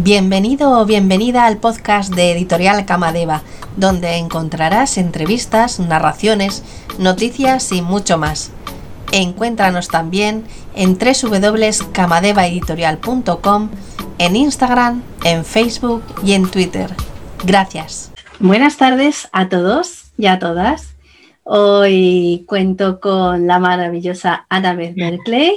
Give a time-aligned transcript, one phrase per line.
[0.00, 3.42] Bienvenido o bienvenida al podcast de Editorial Camadeva,
[3.76, 6.62] donde encontrarás entrevistas, narraciones,
[7.00, 8.52] noticias y mucho más.
[9.10, 10.44] Encuéntranos también
[10.76, 13.70] en www.camadevaeditorial.com,
[14.18, 16.94] en Instagram, en Facebook y en Twitter.
[17.44, 18.12] Gracias.
[18.38, 20.94] Buenas tardes a todos y a todas.
[21.42, 25.56] Hoy cuento con la maravillosa Annabeth Berkeley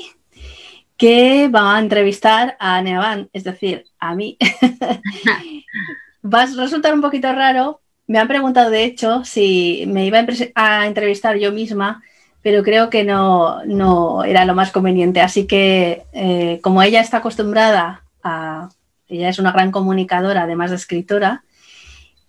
[1.02, 4.38] que va a entrevistar a Neavan, es decir, a mí.
[6.24, 7.82] Va a resultar un poquito raro.
[8.06, 10.24] Me han preguntado, de hecho, si me iba
[10.54, 12.04] a entrevistar yo misma,
[12.44, 15.22] pero creo que no, no era lo más conveniente.
[15.22, 18.70] Así que, eh, como ella está acostumbrada a.
[19.08, 21.44] Ella es una gran comunicadora, además de escritora,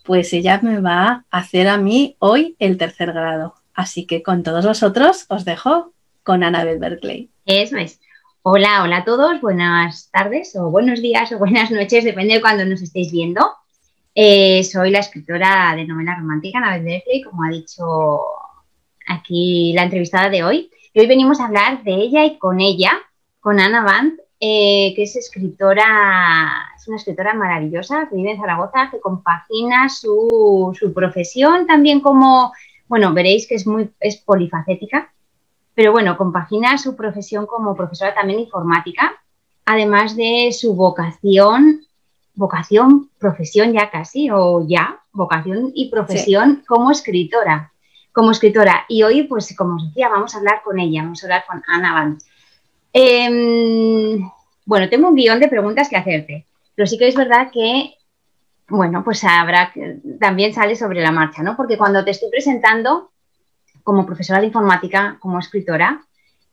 [0.02, 3.54] pues ella me va a hacer a mí hoy el tercer grado.
[3.74, 7.28] Así que con todos vosotros os dejo con Annabeth Berkeley.
[7.44, 8.00] Eso es.
[8.44, 12.64] Hola, hola a todos, buenas tardes o buenos días o buenas noches, depende de cuando
[12.64, 13.52] nos estéis viendo.
[14.16, 18.20] Eh, soy la escritora de novela romántica, Annabeth Berkeley, como ha dicho
[19.06, 20.70] aquí la entrevistada de hoy.
[20.92, 22.90] Y hoy venimos a hablar de ella y con ella,
[23.38, 28.88] con Ana Band, eh, que es escritora, es una escritora maravillosa que vive en Zaragoza,
[28.90, 32.52] que compagina su, su profesión también como,
[32.88, 35.12] bueno, veréis que es muy es polifacética
[35.74, 39.12] pero bueno, compagina su profesión como profesora también informática,
[39.64, 41.86] además de su vocación,
[42.34, 47.72] vocación, profesión ya casi, o ya, vocación y profesión como escritora,
[48.12, 48.84] como escritora.
[48.88, 51.62] Y hoy, pues como os decía, vamos a hablar con ella, vamos a hablar con
[51.66, 52.18] Ana Van.
[52.92, 54.30] Em,
[54.66, 57.94] bueno, tengo un guion de preguntas que hacerte, pero sí que es verdad que,
[58.68, 59.72] bueno, pues habrá,
[60.20, 61.56] también sale sobre la marcha, ¿no?
[61.56, 63.11] Porque cuando te estoy presentando,
[63.82, 66.02] como profesora de informática, como escritora,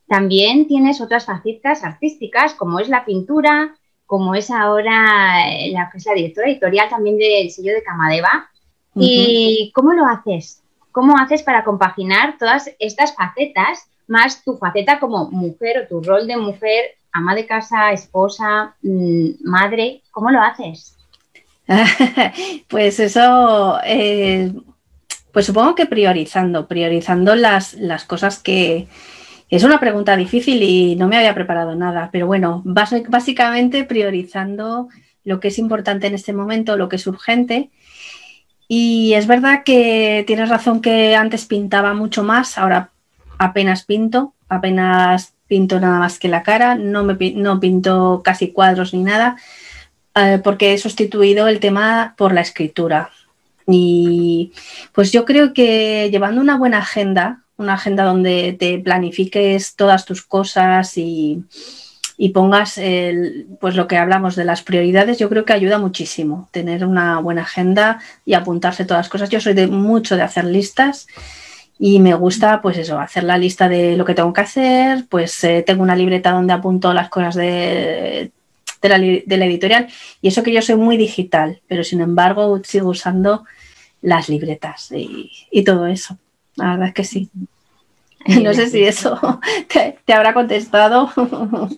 [0.08, 3.76] también tienes otras facetas artísticas, como es la pintura,
[4.08, 8.50] como es ahora eh, la, la directora editorial también del sello de Camadeva.
[8.96, 10.64] ¿Y cómo lo haces?
[10.92, 16.26] ¿Cómo haces para compaginar todas estas facetas, más tu faceta como mujer o tu rol
[16.26, 20.02] de mujer, ama de casa, esposa, mm, madre?
[20.10, 20.98] ¿Cómo lo haces?
[22.68, 24.52] pues eso, eh,
[25.32, 28.88] pues supongo que priorizando, priorizando las, las cosas que...
[29.50, 34.90] Es una pregunta difícil y no me había preparado nada, pero bueno, básicamente priorizando
[35.24, 37.72] lo que es importante en este momento, lo que es urgente.
[38.68, 42.92] Y es verdad que tienes razón que antes pintaba mucho más, ahora
[43.40, 48.94] apenas pinto, apenas pinto nada más que la cara, no, me, no pinto casi cuadros
[48.94, 49.38] ni nada,
[50.14, 53.10] eh, porque he sustituido el tema por la escritura.
[53.72, 54.52] Y
[54.94, 60.24] pues yo creo que llevando una buena agenda, una agenda donde te planifiques todas tus
[60.24, 61.44] cosas y,
[62.34, 62.80] pongas
[63.62, 67.44] pues lo que hablamos de las prioridades, yo creo que ayuda muchísimo tener una buena
[67.44, 69.30] agenda y apuntarse todas las cosas.
[69.30, 71.08] Yo soy de mucho de hacer listas
[71.78, 75.44] y me gusta pues eso, hacer la lista de lo que tengo que hacer, pues
[75.46, 78.32] eh, tengo una libreta donde apunto las cosas de
[78.82, 79.88] de la, editorial.
[80.22, 83.46] Y eso que yo soy muy digital, pero sin embargo sigo usando
[84.02, 86.18] las libretas y, todo eso.
[86.56, 87.30] La verdad es que sí.
[88.42, 89.20] No sé si eso
[90.06, 91.10] te, habrá contestado.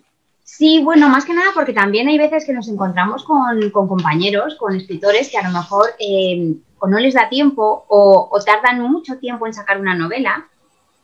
[0.44, 4.76] Sí, bueno, más que nada porque también hay veces que nos encontramos con, compañeros, con
[4.76, 9.48] escritores que a lo mejor eh, o no les da tiempo o, tardan mucho tiempo
[9.48, 10.50] en sacar una novela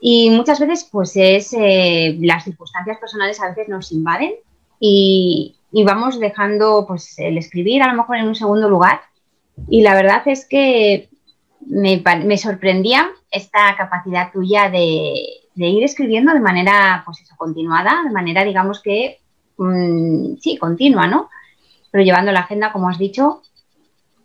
[0.02, 4.34] y muchas veces pues es eh, las circunstancias personales a veces nos invaden
[4.82, 9.02] y, y vamos dejando pues el escribir a lo mejor en un segundo lugar.
[9.70, 11.10] Y la verdad es que
[11.66, 15.24] me, me sorprendía esta capacidad tuya de,
[15.56, 19.20] ir escribiendo de manera pues eso, continuada, de manera digamos que
[19.58, 21.30] mm, sí, continua, ¿no?
[21.92, 23.42] Pero llevando la agenda, como has dicho,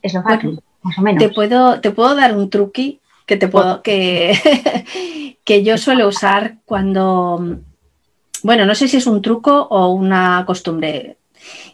[0.03, 1.23] es lo fácil, más o menos.
[1.23, 6.57] Te puedo, te puedo dar un truqui que te puedo, que, que yo suelo usar
[6.65, 7.59] cuando,
[8.43, 11.17] bueno, no sé si es un truco o una costumbre.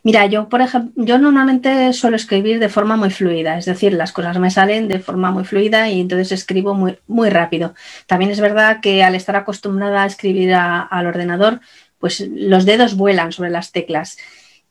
[0.03, 4.13] Mira, yo, por ejemplo, yo normalmente suelo escribir de forma muy fluida, es decir, las
[4.13, 7.75] cosas me salen de forma muy fluida y entonces escribo muy, muy rápido.
[8.07, 11.61] También es verdad que al estar acostumbrada a escribir al ordenador,
[11.99, 14.19] pues los dedos vuelan sobre las teclas.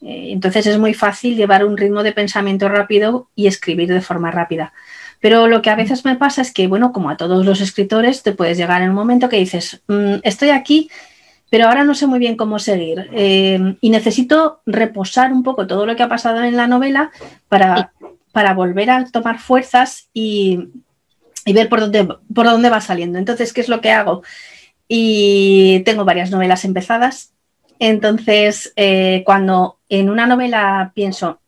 [0.02, 4.32] Eh, entonces es muy fácil llevar un ritmo de pensamiento rápido y escribir de forma
[4.32, 4.74] rápida.
[5.20, 8.22] Pero lo que a veces me pasa es que, bueno, como a todos los escritores,
[8.24, 10.90] te puedes llegar en un momento que dices, mm, estoy aquí
[11.50, 13.10] pero ahora no sé muy bien cómo seguir.
[13.14, 17.12] Eh, y necesito reposar un poco todo lo que ha pasado en la novela
[17.48, 17.94] para,
[18.32, 20.60] para volver a tomar fuerzas y,
[21.46, 23.18] ver por dónde, por dónde va saliendo.
[23.18, 24.24] Entonces, ¿qué es lo que hago?
[24.88, 27.34] Y tengo varias novelas empezadas.
[27.80, 31.40] Entonces, eh, cuando en una novela pienso,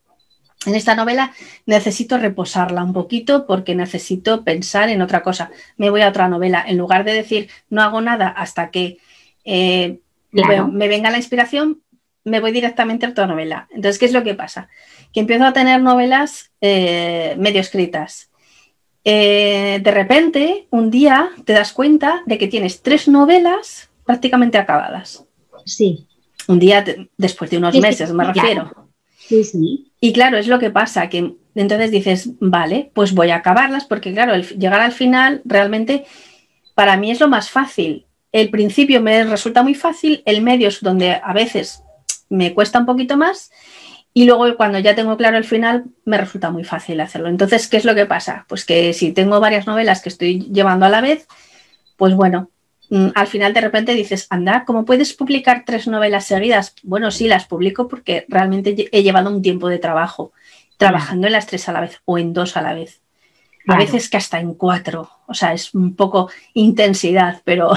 [0.65, 1.33] en esta novela
[1.65, 5.51] necesito reposarla un poquito porque necesito pensar en otra cosa.
[5.77, 6.63] Me voy a otra novela.
[6.65, 8.97] En lugar de decir no hago nada hasta que
[9.45, 9.99] eh,
[10.31, 11.81] me venga la inspiración,
[12.23, 13.67] me voy directamente a otra novela.
[13.71, 14.69] Entonces, ¿qué es lo que pasa?
[15.13, 18.29] Que empiezo a tener novelas eh, medio escritas.
[19.03, 25.25] Eh, de repente, un día te das cuenta de que tienes tres novelas prácticamente acabadas.
[25.65, 26.07] Sí.
[26.47, 26.83] Un día
[27.17, 28.89] después de unos meses, me refiero.
[29.17, 29.91] Sí, sí.
[29.99, 34.13] Y claro, es lo que pasa, que entonces dices, vale, pues voy a acabarlas, porque
[34.13, 36.05] claro, llegar al final realmente
[36.73, 38.05] para mí es lo más fácil.
[38.31, 41.83] El principio me resulta muy fácil, el medio es donde a veces
[42.29, 43.51] me cuesta un poquito más
[44.13, 47.29] y luego cuando ya tengo claro el final me resulta muy fácil hacerlo.
[47.29, 48.45] Entonces, ¿qué es lo que pasa?
[48.47, 51.27] Pues que si tengo varias novelas que estoy llevando a la vez,
[51.97, 52.49] pues bueno,
[52.89, 56.75] mm, al final de repente dices, anda, ¿cómo puedes publicar tres novelas seguidas?
[56.83, 60.33] Bueno, sí, las publico porque realmente he llevado un tiempo de trabajo,
[60.77, 63.01] trabajando en las tres a la vez o en dos a la vez.
[63.67, 65.11] A veces que hasta en cuatro.
[65.27, 67.71] O sea, es un poco intensidad, pero...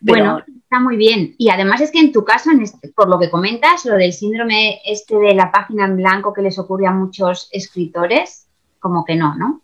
[0.00, 1.34] Bueno, está muy bien.
[1.38, 4.80] Y además es que en tu caso, este, por lo que comentas, lo del síndrome
[4.84, 8.46] este de la página en blanco que les ocurre a muchos escritores,
[8.78, 9.62] como que no, ¿no?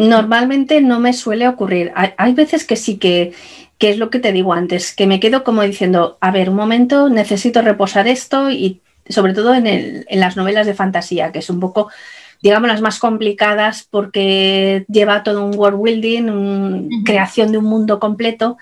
[0.00, 1.92] normalmente no me suele ocurrir.
[1.94, 3.34] Hay, veces que sí que,
[3.78, 6.56] que es lo que te digo antes, que me quedo como diciendo, a ver, un
[6.56, 11.40] momento, necesito reposar esto y sobre todo en, el, en las novelas de fantasía, que
[11.40, 11.90] es un poco
[12.42, 17.98] digamos, las más complicadas porque lleva todo un world building, una creación de un mundo
[17.98, 18.56] completo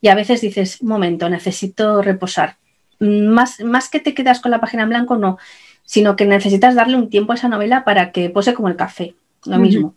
[0.00, 2.56] y a veces dices, un momento, necesito reposar.
[3.00, 5.38] Más, más que te quedas con la página en blanco, no,
[5.84, 9.14] sino que necesitas darle un tiempo a esa novela para que pose como el café,
[9.44, 9.94] lo mismo.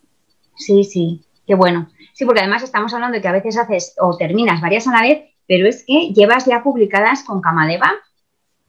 [0.56, 1.88] Sí, sí, qué bueno.
[2.12, 5.02] Sí, porque además estamos hablando de que a veces haces o terminas varias a la
[5.02, 7.92] vez, pero es que llevas ya publicadas con Camadeva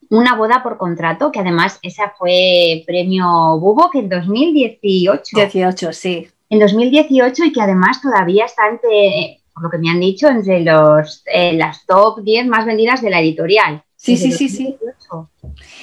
[0.10, 5.36] una boda por contrato, que además esa fue premio Bubo, que en 2018.
[5.36, 6.28] 18, sí.
[6.50, 10.62] En 2018 y que además todavía está entre, por lo que me han dicho, entre
[10.62, 13.84] los, eh, las top 10 más vendidas de la editorial.
[13.96, 14.76] Sí, sí, sí, sí.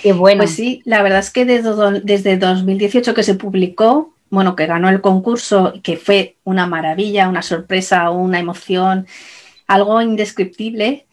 [0.02, 0.40] Qué bueno.
[0.40, 4.88] Pues sí, la verdad es que desde, desde 2018 que se publicó, bueno, que ganó
[4.90, 9.06] el concurso, que fue una maravilla, una sorpresa, una emoción,
[9.67, 11.06] algo indescriptible.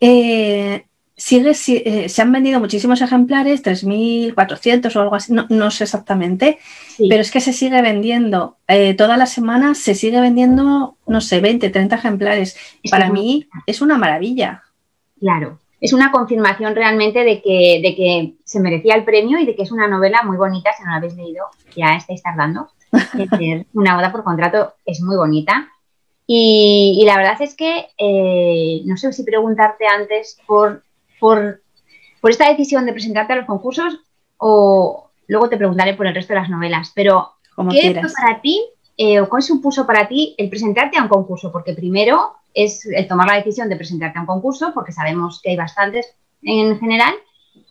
[0.00, 0.86] Eh,
[1.16, 6.58] sigue, eh, se han vendido muchísimos ejemplares, 3.400 o algo así, no, sé exactamente,
[6.98, 11.40] pero es que se sigue vendiendo, eh, todas las semanas se sigue vendiendo, no sé,
[11.40, 12.56] 20, 30 ejemplares.
[12.90, 14.62] Para mí es una maravilla.
[15.18, 19.54] Claro, es una confirmación realmente de que, de que se merecía el premio y de
[19.54, 22.68] que es una novela muy bonita, si no la habéis leído, ya estáis tardando.
[23.72, 25.70] una boda por contrato es muy bonita.
[26.28, 30.82] Y, la verdad es que, eh, no sé si preguntarte antes por
[31.20, 31.62] por,
[32.22, 34.00] esta decisión de presentarte a los concursos
[34.36, 37.34] o luego te preguntaré por el resto de las novelas, pero
[37.70, 38.60] ¿qué es para ti
[38.96, 41.52] eh, o cuál supuso para ti el presentarte a un concurso?
[41.52, 45.50] Porque primero es el tomar la decisión de presentarte a un concurso, porque sabemos que
[45.50, 47.14] hay bastantes en general,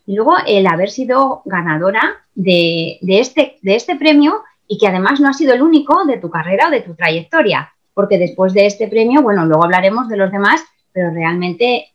[0.06, 5.28] y luego el haber sido ganadora de, este, de este premio y que además no
[5.28, 8.88] ha sido el único de tu carrera o de tu trayectoria, porque después de este
[8.88, 10.62] premio, bueno, luego hablaremos de los demás,
[10.92, 11.92] pero realmente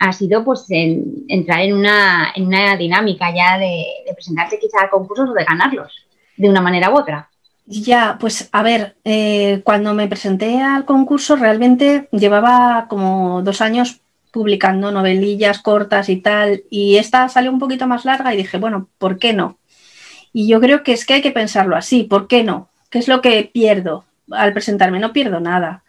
[0.00, 5.28] ha sido pues entrar en una, en una, dinámica ya de, presentarte quizá a concursos
[5.28, 5.92] o de ganarlos
[6.38, 7.28] de una manera u otra.
[7.66, 14.00] Ya, pues a ver, eh, cuando me presenté al concurso realmente llevaba como dos años
[14.32, 18.88] publicando novelillas cortas y tal, y esta salió un poquito más larga y dije, bueno,
[18.96, 19.58] ¿por qué no?
[20.32, 22.68] Y yo creo que es que hay que pensarlo así, ¿por qué no?
[22.88, 24.98] ¿Qué es lo que pierdo al presentarme?
[24.98, 25.82] No pierdo nada.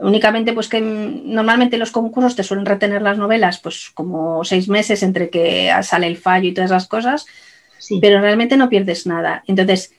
[0.00, 5.02] Únicamente, pues que normalmente los concursos te suelen retener las novelas, pues como seis meses
[5.02, 7.26] entre que sale el fallo y todas esas cosas,
[8.00, 9.42] pero realmente no pierdes nada.
[9.48, 9.92] Entonces,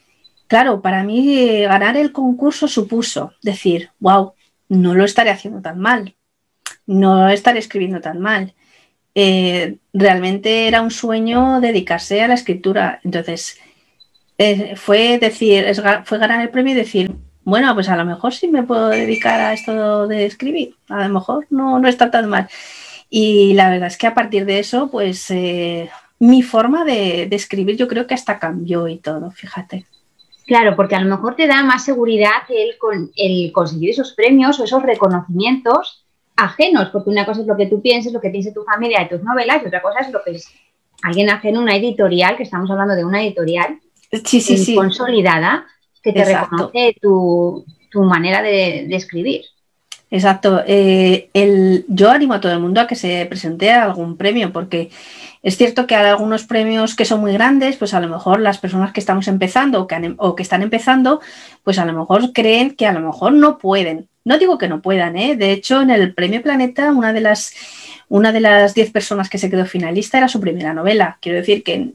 [0.47, 4.33] claro, para mí eh, ganar el concurso supuso decir, wow,
[4.69, 6.15] no lo estaré haciendo tan mal,
[6.87, 8.53] no estaré escribiendo tan mal.
[9.15, 13.01] Eh, realmente era un sueño dedicarse a la escritura.
[13.03, 13.59] Entonces,
[14.37, 15.65] eh, fue decir,
[16.05, 17.11] fue ganar el premio y decir,
[17.43, 21.13] bueno, pues a lo mejor sí me puedo dedicar a esto de escribir, a lo
[21.13, 22.47] mejor no, no está tan mal.
[23.09, 27.75] Y la verdad es que a partir de eso, pues eh, mi forma de, escribir
[27.75, 29.85] yo creo que hasta cambió y todo, fíjate.
[30.45, 32.75] Claro, porque a lo mejor te da más seguridad el,
[33.15, 36.05] el conseguir esos premios o esos reconocimientos
[36.35, 39.17] ajenos, porque una cosa es lo que tú pienses, lo que piense tu familia de
[39.17, 40.47] tus novelas, y otra cosa es lo que es
[41.03, 43.79] alguien ajeno, una editorial, que estamos hablando de una editorial
[44.23, 44.75] sí, sí, sí.
[44.75, 45.65] consolidada,
[46.13, 49.41] que te reconoce tu, manera de, escribir.
[50.11, 50.61] exacto.
[50.65, 54.51] Eh, el, yo animo a todo el mundo a que se presente a algún premio,
[54.51, 54.89] porque
[55.41, 58.57] es cierto que hay algunos premios que son muy grandes, pues a lo mejor las
[58.57, 61.21] personas que estamos empezando o que, em, o que están empezando,
[61.63, 64.07] pues a lo mejor creen que a lo mejor no pueden.
[64.25, 65.35] No digo que no puedan, ¿eh?
[65.35, 67.53] De hecho, en el Premio Planeta, una de las
[68.09, 71.19] una de las diez personas que se quedó finalista era su primera novela.
[71.21, 71.91] Quiero decir que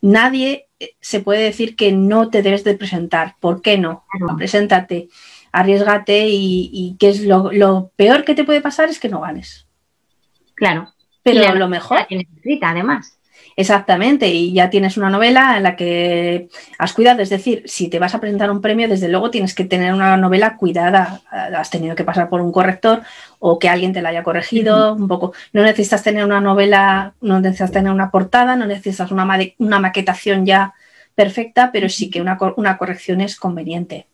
[0.00, 3.36] nadie eh, se puede decir que no te debes de presentar.
[3.40, 4.04] ¿Por qué no?
[4.36, 5.08] Preséntate,
[5.52, 9.66] arriesgate y, que es lo, peor que te puede pasar es que no ganes.
[10.54, 10.92] Claro.
[11.22, 12.06] Pero lo mejor.
[12.62, 13.19] además.
[13.56, 17.98] Exactamente, y ya tienes una novela en la que has cuidado, es decir, si te
[17.98, 21.94] vas a presentar un premio, desde luego tienes que tener una novela cuidada, has tenido
[21.94, 23.02] que pasar por un corrector
[23.38, 25.32] o que alguien te la haya corregido un poco.
[25.52, 29.28] No necesitas tener una novela, no necesitas tener una portada, no necesitas una,
[29.58, 30.74] una maquetación ya
[31.14, 34.06] perfecta, pero sí que una, una corrección es conveniente.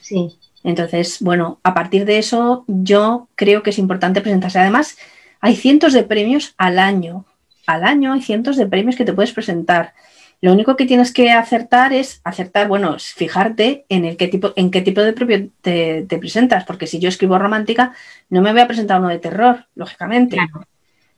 [0.00, 0.36] Sí.
[0.64, 4.58] Entonces, bueno, a partir de eso yo creo que es importante presentarse.
[4.58, 4.96] Además,
[5.40, 7.26] hay cientos de premios al año
[7.66, 9.94] al año hay cientos de premios que te puedes presentar.
[10.40, 14.70] Lo único que tienes que acertar es acertar, bueno, fijarte en el qué tipo, en
[14.70, 17.94] qué tipo de premio te, presentas, porque si yo escribo romántica,
[18.28, 20.36] no me voy a presentar uno de terror, lógicamente.
[20.36, 20.66] Claro.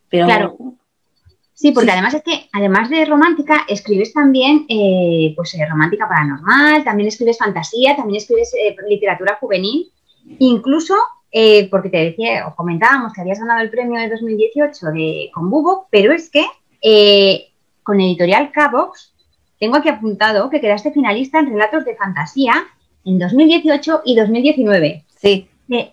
[0.08, 0.56] Pero claro.
[1.54, 6.84] Sí, porque además es que, además de romántica, escribes también, eh, pues, eh, romántica paranormal,
[6.84, 9.90] también escribes fantasía, también escribes eh, literatura juvenil,
[10.38, 10.94] incluso
[11.38, 15.50] eh, porque te decía, o comentábamos que habías ganado el premio de 2018 de, con
[15.50, 16.46] Bubo, pero es que
[16.80, 17.48] eh,
[17.82, 19.12] con Editorial Cabox
[19.60, 22.54] tengo aquí apuntado que quedaste finalista en relatos de fantasía
[23.04, 25.04] en 2018 y 2019.
[25.20, 25.46] Sí.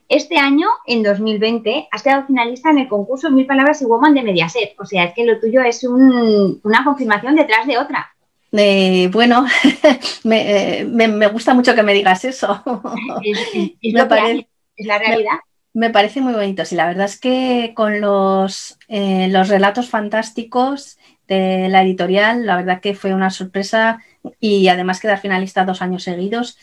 [0.08, 4.24] Este año, en 2020, has quedado finalista en el concurso Mil Palabras y Woman de
[4.24, 4.80] Mediaset.
[4.80, 8.14] O sea, es que lo tuyo es una confirmación detrás de otra.
[8.54, 9.46] Eh, bueno,
[10.24, 12.64] me, gusta mucho que me digas eso.
[13.84, 15.40] me, parece, es la realidad.
[15.74, 16.66] Me, parece muy bonito.
[16.66, 22.58] Sí, la verdad es que con los, eh, los relatos fantásticos de la editorial, la
[22.58, 24.00] verdad que fue una sorpresa
[24.40, 26.58] y además quedar finalista dos años seguidos.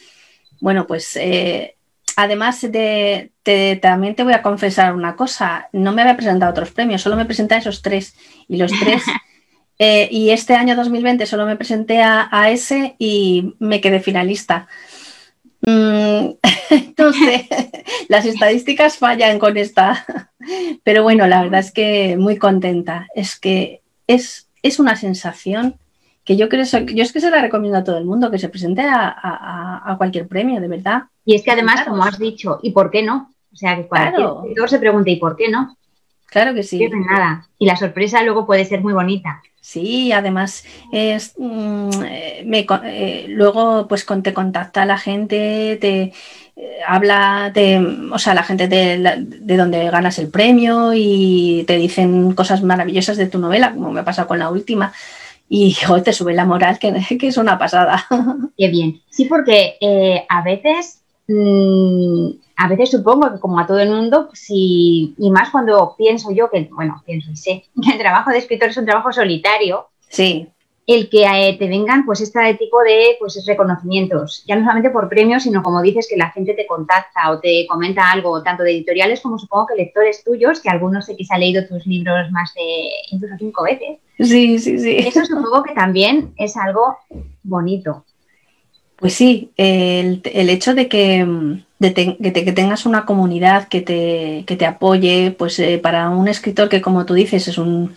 [0.60, 1.76] Bueno, pues eh,
[2.16, 3.32] además de,
[3.80, 7.24] también te voy a confesar una cosa, no me había presentado otros premios, solo me
[7.24, 8.14] presenté a esos tres
[8.46, 9.02] y los tres,
[9.78, 14.68] eh, y este año 2020 solo me presenté a, a, ese y me quedé finalista.
[15.62, 16.32] Mm,
[16.74, 17.46] entonces,
[18.08, 20.06] las estadísticas fallan con esta,
[20.84, 23.08] pero bueno, la verdad es que muy contenta.
[23.14, 25.76] Es que es, es una sensación
[26.24, 28.48] que yo creo, yo es que se la recomiendo a todo el mundo, que se
[28.48, 31.02] presente a, cualquier premio, de verdad.
[31.24, 33.32] Y es que además, como has dicho, ¿y por qué no?
[33.52, 34.44] O sea, que claro.
[34.66, 35.76] se pregunta, ¿y por qué no?
[36.26, 36.88] Claro que sí.
[36.88, 37.48] nada.
[37.58, 39.42] Y la sorpresa luego puede ser muy bonita.
[39.60, 41.90] Sí, además es mm,
[42.46, 46.12] me, eh, luego pues te contacta la gente, te
[46.56, 51.76] eh, habla de, o sea, la gente de, de, donde ganas el premio y te
[51.76, 54.92] dicen cosas maravillosas de tu novela, como me pasa con la última.
[55.48, 58.06] Y te sube la moral, que, que, es una pasada.
[58.56, 59.00] Qué bien.
[59.10, 64.28] Sí, porque eh, a veces mm, a veces supongo que como a todo el mundo,
[64.34, 68.38] si, y más cuando pienso yo que, bueno, pienso y sé, que el trabajo de
[68.38, 69.88] escritor es un trabajo solitario.
[70.08, 70.46] Sí.
[70.86, 75.08] El que eh, te vengan pues este tipo de pues reconocimientos, ya no solamente por
[75.08, 78.72] premios, sino como dices que la gente te contacta o te comenta algo, tanto de
[78.72, 82.30] editoriales como supongo que lectores tuyos, que algunos sé que se ha leído tus libros
[82.32, 83.98] más de incluso cinco veces.
[84.18, 84.96] Sí, sí, sí.
[84.98, 86.98] Eso supongo que también es algo
[87.42, 88.04] bonito.
[88.96, 91.26] Pues sí, el, hecho de que,
[91.80, 97.06] que, tengas una comunidad que te, te apoye, pues eh, para un escritor que como
[97.06, 97.94] tú dices es un,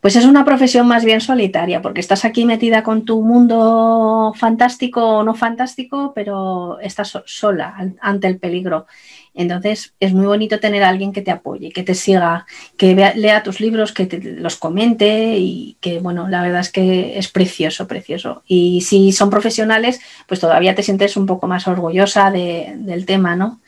[0.00, 5.18] pues es una profesión más bien solitaria, porque estás aquí metida con tu mundo fantástico
[5.18, 8.86] o no fantástico, pero estás sola ante el peligro.
[9.34, 12.46] Entonces es muy bonito tener a alguien que te apoye, que te siga,
[12.76, 17.16] que lea tus libros, que te los comente y que, bueno, la verdad es que
[17.18, 18.42] es precioso, precioso.
[18.46, 23.60] Y si son profesionales, pues todavía te sientes un poco más orgullosa del tema, ¿no?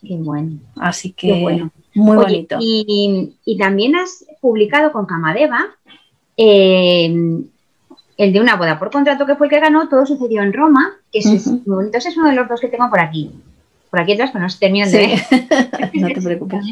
[0.00, 0.58] Qué bueno.
[0.76, 1.70] Así que bueno.
[1.94, 2.58] muy bonito.
[2.60, 5.76] Y, también has publicado con Camadeva
[6.36, 7.44] eh,
[8.16, 10.92] el de una boda por contrato que fue el que ganó, todo sucedió en Roma,
[11.12, 11.98] que es muy bonito.
[11.98, 13.30] Ese es uno de los dos que tengo por aquí
[13.92, 15.22] por aquí atrás, pero no se terminan de
[15.92, 16.64] no te preocupes.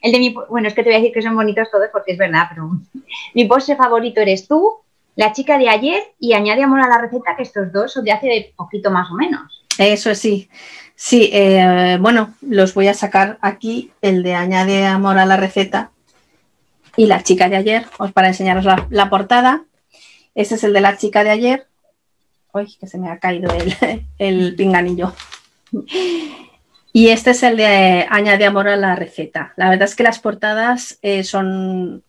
[0.00, 2.12] El de mi, bueno, es que te voy a decir que son bonitos todos porque
[2.12, 2.70] es verdad, pero
[3.34, 4.76] mi postre favorito eres tú,
[5.14, 8.12] la chica de ayer y añade amor a la receta, que estos dos son de
[8.12, 9.62] hace poquito más o menos.
[9.76, 10.48] Eso sí.
[10.94, 15.90] Sí, eh, bueno, los voy a sacar aquí, el de añade amor a la receta
[16.96, 19.64] y la chica de ayer, os para enseñaros la, portada.
[20.34, 21.66] Este es el de la chica de ayer.
[22.54, 25.12] Uy, que se me ha caído el, el pinganillo.
[26.92, 29.52] Y este es el de Añade amor a la receta.
[29.56, 32.02] La verdad es que las portadas eh, son,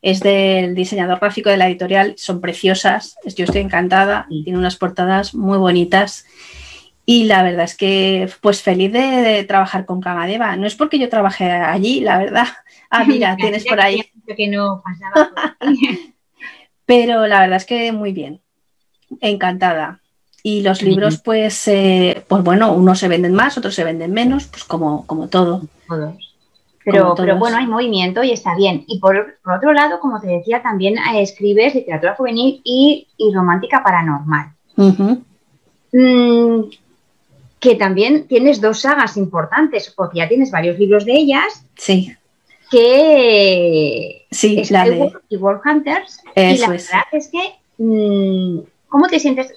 [0.00, 5.34] es del diseñador gráfico de la editorial, son preciosas, yo estoy encantada, tiene unas portadas
[5.34, 6.24] muy bonitas.
[7.04, 10.56] Y la verdad es que, pues feliz de, trabajar con Camadeva.
[10.56, 12.46] No es porque yo trabajé allí, la verdad.
[12.90, 14.02] Ah, mira, tienes por ahí.
[14.36, 15.56] Que no pasaba
[16.86, 18.40] Pero la verdad es que muy bien.
[19.20, 20.01] Encantada.
[20.44, 24.46] Y los libros, pues, eh, pues bueno, unos se venden más, otros se venden menos,
[24.48, 25.62] pues como, como todo.
[25.88, 26.14] Todos.
[26.84, 28.84] Pero, pero bueno, hay movimiento y está bien.
[28.88, 34.52] Y por, otro lado, como te decía, también eh, escribes literatura juvenil y, romántica paranormal.
[35.92, 36.62] Mm,
[37.60, 41.64] que también tienes dos sagas importantes, porque ya tienes varios libros de ellas.
[41.76, 42.12] Sí.
[42.68, 45.12] Que sí, la de...
[45.28, 46.18] y World Hunters.
[46.34, 48.58] y la verdad es que, mm,
[48.88, 49.54] ¿cómo te sientes?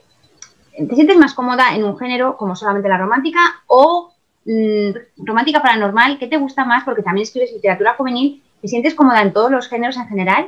[0.76, 4.12] ¿Te sientes más cómoda en un género como solamente la romántica o
[4.46, 6.20] mm, romántica paranormal?
[6.20, 6.84] ¿Qué te gusta más?
[6.84, 8.44] Porque también escribes literatura juvenil.
[8.62, 10.48] ¿Te sientes cómoda en todos los géneros en general?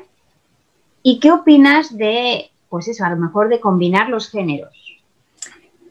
[1.01, 4.99] ¿Y qué opinas de, pues eso, a lo mejor de combinar los géneros?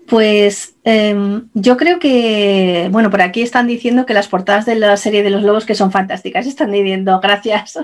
[0.07, 4.97] Pues em, yo creo que, bueno, por aquí están diciendo que las portadas de la
[4.97, 7.78] serie de los lobos que son fantásticas, están diciendo, gracias.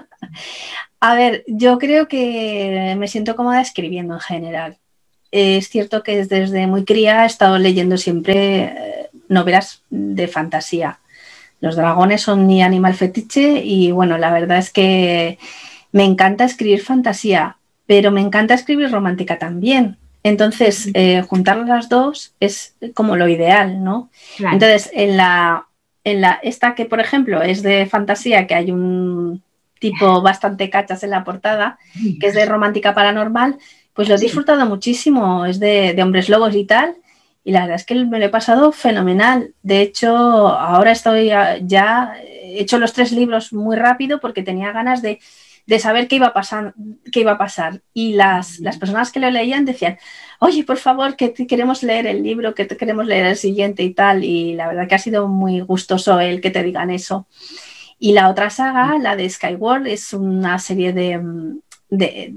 [1.01, 4.79] A ver, yo creo que me siento cómoda escribiendo en general
[5.33, 10.99] es cierto que desde muy cría he estado leyendo siempre eh, novelas de fantasía.
[11.61, 15.39] Los dragones son mi animal fetiche y bueno, la verdad es que
[15.91, 19.97] me encanta escribir fantasía, pero me encanta escribir romántica también.
[20.23, 24.11] Entonces, eh, juntar las dos es como lo ideal, ¿no?
[24.39, 25.67] Entonces, en la,
[26.05, 29.43] en la, esta que, por ejemplo, es de fantasía, que hay un
[29.81, 31.79] tipo bastante cachas en la portada,
[32.21, 33.59] que es de romántica paranormal,
[33.95, 36.97] pues lo he disfrutado muchísimo, es de, hombres lobos y tal,
[37.45, 39.55] y la verdad es que me lo he pasado fenomenal.
[39.63, 41.29] De hecho, ahora estoy
[41.63, 45.19] ya, he hecho los tres libros muy rápido porque tenía ganas de,
[45.81, 46.75] saber qué iba, a pasar,
[47.11, 47.83] qué iba a pasar.
[47.93, 49.99] Y las, las, personas que lo leían decían,
[50.39, 54.25] oye, por favor, que queremos leer el libro, que queremos leer el siguiente y tal.
[54.25, 57.27] Y la verdad que ha sido muy gustoso el que te digan eso.
[57.99, 61.21] Y la otra saga, la de Skyward, es una serie de,
[61.92, 62.33] de,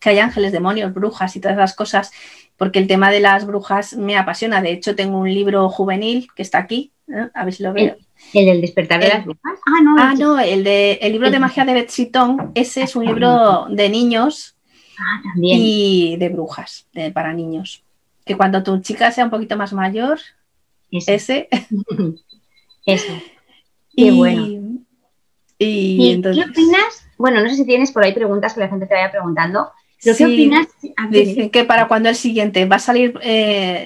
[0.00, 2.12] que hay ángeles, demonios, brujas y todas las cosas,
[2.56, 4.60] porque el tema de las brujas me apasiona.
[4.60, 7.28] De hecho, tengo un libro juvenil que está aquí, ¿eh?
[7.32, 7.96] a ver si lo veo.
[8.34, 9.58] ¿El, del despertar de las brujas?
[9.66, 12.10] Ah, no, ah, no el, de, el libro de magia de Betsy
[12.54, 14.56] ese es un libro de niños
[14.98, 15.58] ah, también.
[15.58, 17.84] y de brujas, para niños.
[18.26, 20.18] Que cuando tu chica sea un poquito más mayor,
[20.90, 21.48] ese.
[22.84, 23.12] Eso.
[23.96, 24.84] Qué bueno.
[25.58, 26.44] Y, entonces...
[26.44, 29.10] ¿Qué opinas bueno, no sé si tienes por ahí preguntas que la gente te vaya
[29.10, 29.70] preguntando.
[30.02, 30.68] ¿Pero qué opinas?
[31.10, 33.18] Dicen que para cuando el siguiente va a salir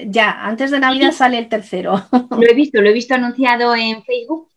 [0.07, 2.05] ya, antes de Navidad sale el tercero.
[2.29, 4.47] Lo he visto, lo he visto anunciado en Facebook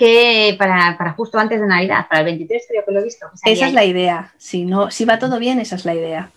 [0.00, 3.26] que para, justo antes de Navidad, para el 23 creo que lo he visto.
[3.44, 4.32] esa es la idea.
[4.38, 6.30] Si no, si va todo bien, esa es la idea.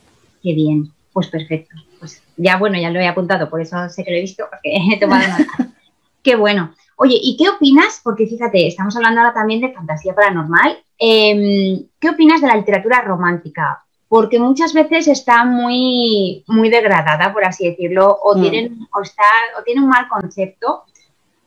[0.43, 1.73] Qué bien, pues perfecto.
[1.97, 4.75] Pues ya bueno, ya lo he apuntado, por eso sé que lo he visto, porque
[4.93, 5.71] he tomado nota.
[6.23, 6.75] Qué bueno.
[6.97, 8.01] Oye, ¿y qué opinas?
[8.03, 10.77] Porque fíjate, estamos hablando ahora también de fantasía paranormal.
[10.97, 13.83] Em, ¿Qué opinas de la literatura romántica?
[14.07, 18.41] Porque muchas veces está muy, muy degradada, por así decirlo, o, mm.
[18.41, 19.23] tienen, o, está,
[19.59, 20.83] o tiene un mal concepto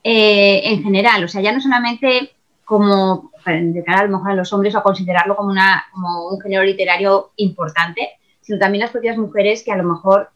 [0.03, 1.25] eh, en general.
[1.25, 2.33] O sea, ya no solamente
[2.65, 6.29] como de cara a lo mejor a los hombres o a considerarlo como, una, como
[6.29, 10.31] un género literario importante, sino también las propias mujeres que a lo mejor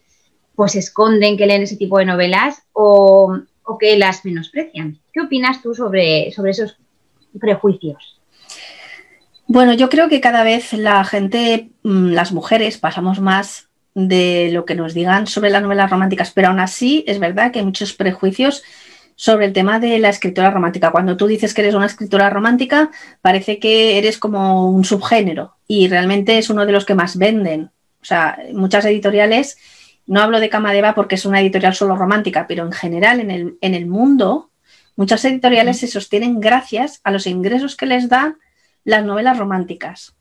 [0.55, 3.37] pues esconden que leen ese tipo de novelas o,
[3.71, 4.99] o que las menosprecian.
[5.13, 6.77] ¿Qué opinas tú sobre, sobre esos
[7.39, 8.21] prejuicios?
[9.47, 14.65] Bueno, yo creo que cada vez la gente, mm, las mujeres, pasamos más de lo
[14.65, 17.93] que nos digan sobre las novelas románticas, pero aún así es verdad que hay muchos
[17.93, 18.63] prejuicios
[19.15, 20.91] sobre el tema de la escritura romántica.
[20.91, 22.91] Cuando tú dices que eres una escritora romántica,
[23.23, 27.71] parece que eres como un subgénero y realmente es uno de los que más venden.
[28.03, 29.59] O sea, muchas editoriales
[30.11, 33.59] no hablo de Camadeva porque es una editorial solo romántica, pero en general en el,
[33.61, 34.51] en el mundo
[34.97, 38.37] muchas editoriales se sostienen gracias a los ingresos que les dan
[38.83, 40.17] las novelas románticas.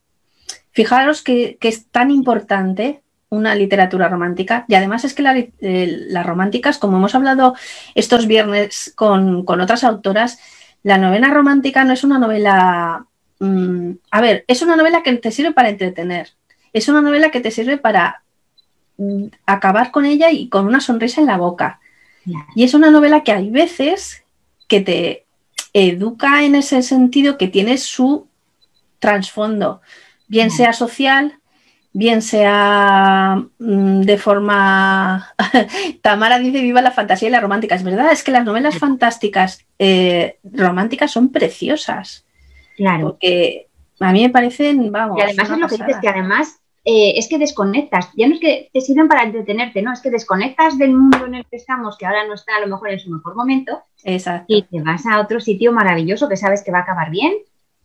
[0.69, 6.77] Fijaros que, es tan importante una literatura romántica y además es que eh, las románticas,
[6.77, 7.55] como hemos hablado
[7.95, 10.37] estos viernes con, otras autoras,
[10.83, 13.07] la novela romántica no es una novela...
[13.39, 16.29] Mm, a ver, es una novela que te sirve para entretener,
[16.73, 18.21] es una novela que te sirve para
[19.45, 21.79] acabar con ella y con una sonrisa en la boca.
[22.55, 24.23] Y es una novela que hay veces
[24.67, 25.25] que te
[25.73, 28.27] educa en ese sentido que tiene su
[28.99, 29.81] trasfondo,
[30.27, 31.39] bien sea social,
[31.93, 35.33] bien sea mm, de forma...
[36.01, 37.75] Tamara dice, viva la fantasía y la romántica.
[37.75, 42.25] Es verdad, es que las novelas fantásticas eh, románticas son preciosas.
[42.77, 43.11] Claro.
[43.11, 43.67] Porque
[43.99, 45.17] a mí me parecen, vamos.
[45.17, 46.59] Y además es lo que dices, que además
[46.91, 48.09] eh, es que desconectas.
[48.15, 51.35] Ya no es que te sirven para entretenerte, no, es que desconectas del mundo en
[51.35, 53.83] el que estamos, que ahora no está a lo mejor en su mejor momento.
[54.03, 54.45] Exacto.
[54.47, 57.33] Y te vas a otro sitio maravilloso que sabes que va a acabar bien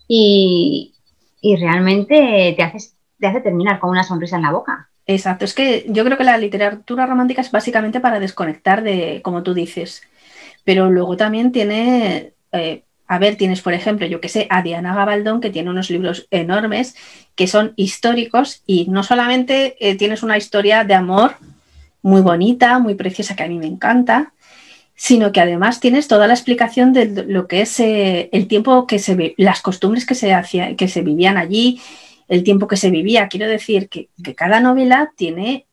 [0.09, 0.95] y,
[1.43, 4.89] y realmente te haces te hace terminar con una sonrisa en la boca.
[5.07, 9.43] Exacto, es que yo creo que la literatura romántica es básicamente para desconectar de, como
[9.43, 10.03] tú dices,
[10.65, 14.95] pero luego también tiene, eh, a ver, tienes por ejemplo, yo que sé, a Diana
[14.95, 16.97] Gabaldón, que tiene unos libros enormes
[17.35, 21.37] que son históricos y no solamente eh, tienes una historia de amor
[22.03, 24.33] muy bonita, muy preciosa, que a mí me encanta,
[24.95, 28.99] sino que además tienes toda la explicación de lo que es eh, el tiempo que
[28.99, 31.81] se las costumbres que se hacía, que se vivían allí,
[32.29, 33.29] el tiempo que se vivía.
[33.29, 35.67] Quiero decir que, cada novela tiene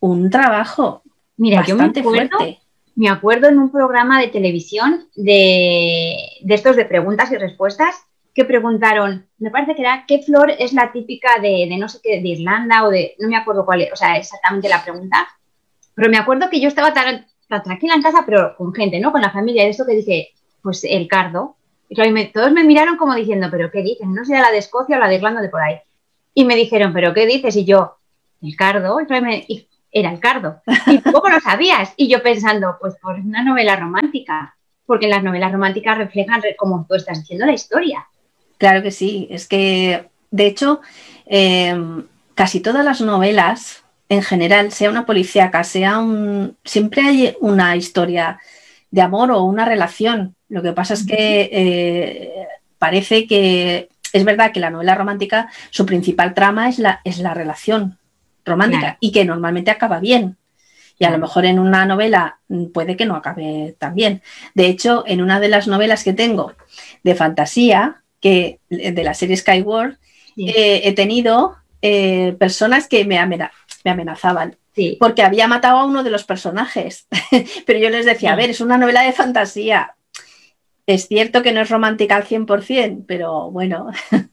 [0.00, 1.02] un trabajo
[1.36, 2.65] Mira, bastante yo me acuerdo, fuerte.
[2.96, 6.16] Me acuerdo en un programa de televisión de,
[6.48, 7.94] estos de preguntas y respuestas
[8.34, 12.22] que preguntaron, me parece que era, ¿qué flor es la típica de, no sé qué,
[12.22, 15.28] de Irlanda o de, no me acuerdo cuál es, o sea, exactamente la pregunta,
[15.94, 19.12] pero me acuerdo que yo estaba tan, tranquila en casa, pero con gente, ¿no?
[19.12, 20.32] Con la familia, y esto que dije,
[20.62, 21.56] pues el cardo.
[21.88, 21.96] Y
[22.32, 24.12] todos me miraron como diciendo, ¿pero qué dicen?
[24.12, 25.76] No sea la de Escocia o la de Irlanda de por ahí.
[26.34, 27.54] Y me dijeron, ¿pero qué dices?
[27.56, 27.98] Y yo,
[28.42, 28.98] el cardo,
[29.48, 30.60] y era el cardo.
[30.86, 31.92] Y tampoco lo sabías.
[31.96, 34.54] Y yo pensando, pues por una novela romántica,
[34.84, 38.06] porque las novelas románticas reflejan, como tú estás diciendo, la historia.
[38.58, 40.82] Claro que sí, es que, de hecho,
[41.24, 42.04] em,
[42.34, 46.56] casi todas las novelas, en general, sea una policíaca, sea un...
[46.64, 48.38] siempre hay una historia
[48.90, 50.36] de amor o una relación.
[50.48, 52.46] Lo que pasa es que eh,
[52.78, 57.34] parece que es verdad que la novela romántica, su principal trama es la, es la
[57.34, 57.98] relación
[58.46, 60.36] romántica y que normalmente acaba bien.
[60.98, 62.38] Y a lo mejor en una novela
[62.72, 64.22] puede que no acabe tan bien.
[64.54, 66.54] De hecho, en una de las novelas que tengo
[67.02, 69.98] de fantasía, que de la serie Skyward,
[70.38, 74.56] eh, he tenido eh, personas que me, me amenazaban.
[74.98, 77.06] Porque había matado a uno de los personajes.
[77.66, 79.94] Pero yo les decía, a ver, es una novela de fantasía.
[80.86, 83.90] Es cierto que no es romántica al 100%, pero bueno.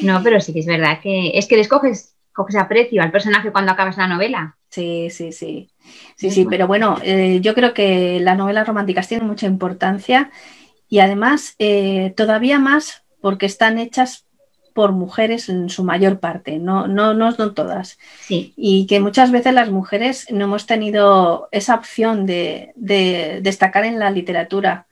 [0.00, 3.52] No, pero sí que es verdad que es que les coges, coges aprecio al personaje
[3.52, 4.56] cuando acabas la novela.
[4.68, 5.70] Sí, sí, sí.
[6.16, 10.30] Sí, sí, pero bueno, eh, yo creo que las novelas románticas tienen mucha importancia
[10.88, 14.26] y además eh, todavía más porque están hechas
[14.74, 17.98] por mujeres en su mayor parte, no, no, no son todas.
[18.20, 18.52] Sí.
[18.56, 24.00] Y que muchas veces las mujeres no hemos tenido esa opción de, de destacar en
[24.00, 24.88] la literatura.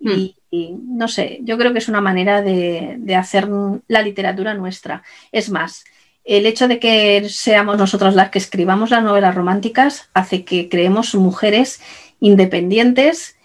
[0.00, 3.48] Y, hmm y no sé, yo creo que es una manera de, hacer
[3.88, 5.02] la literatura nuestra.
[5.32, 5.82] Es más,
[6.24, 11.14] el hecho de que seamos nosotros las que escribamos las novelas románticas hace que creemos
[11.14, 11.80] mujeres
[12.20, 13.36] independientes,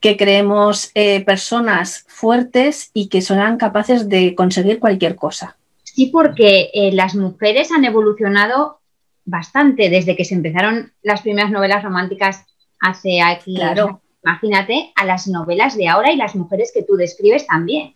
[0.00, 5.56] que creemos eh, personas fuertes y que serán capaces de conseguir cualquier cosa.
[5.82, 8.80] Sí, porque eh, las mujeres han evolucionado
[9.24, 12.44] bastante desde que se empezaron las primeras novelas románticas
[12.80, 17.46] hace aquí claro imagínate a las novelas de ahora y las mujeres que tú describes
[17.46, 17.94] también.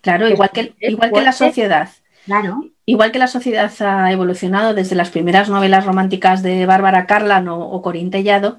[0.00, 1.88] Claro, igual que, igual que la sociedad.
[2.26, 2.70] Claro.
[2.86, 7.80] Igual que la sociedad ha evolucionado desde las primeras novelas románticas de Bárbara Carlan o,
[7.82, 8.58] Corín Tellado,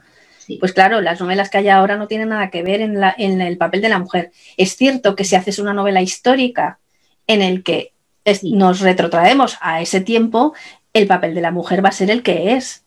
[0.60, 3.42] pues claro, las novelas que hay ahora no tienen nada que ver en, la, en,
[3.42, 4.32] el papel de la mujer.
[4.58, 6.80] Es cierto que si haces una novela histórica
[7.28, 7.94] en el que
[8.44, 10.54] nos retrotraemos a ese tiempo,
[10.94, 12.84] el papel de la mujer va a ser el que es.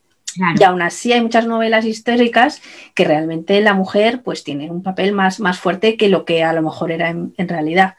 [0.59, 2.63] Y aún así hay muchas novelas históricas
[2.95, 6.53] que realmente la mujer pues tiene un papel más, más fuerte que lo que a
[6.53, 7.97] lo mejor era en, realidad.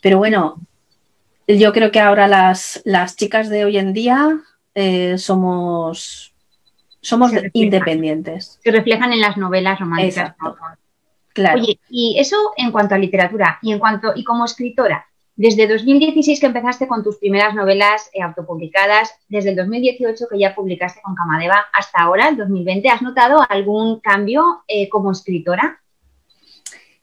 [0.00, 0.56] Pero bueno,
[1.46, 4.40] yo creo que ahora las, las chicas de hoy en día
[4.74, 6.34] eh, somos,
[7.00, 8.58] somos independientes.
[8.62, 10.34] Se reflejan en las novelas románticas.
[11.32, 11.60] Claro.
[11.60, 15.06] Oye, y eso en cuanto a literatura y en cuanto y como escritora,
[15.36, 20.54] desde 2016 que empezaste con tus primeras novelas eh, autopublicadas, desde el 2018 que ya
[20.54, 25.82] publicaste con Camadeva hasta ahora, el 2020, ¿has notado algún cambio eh, como escritora?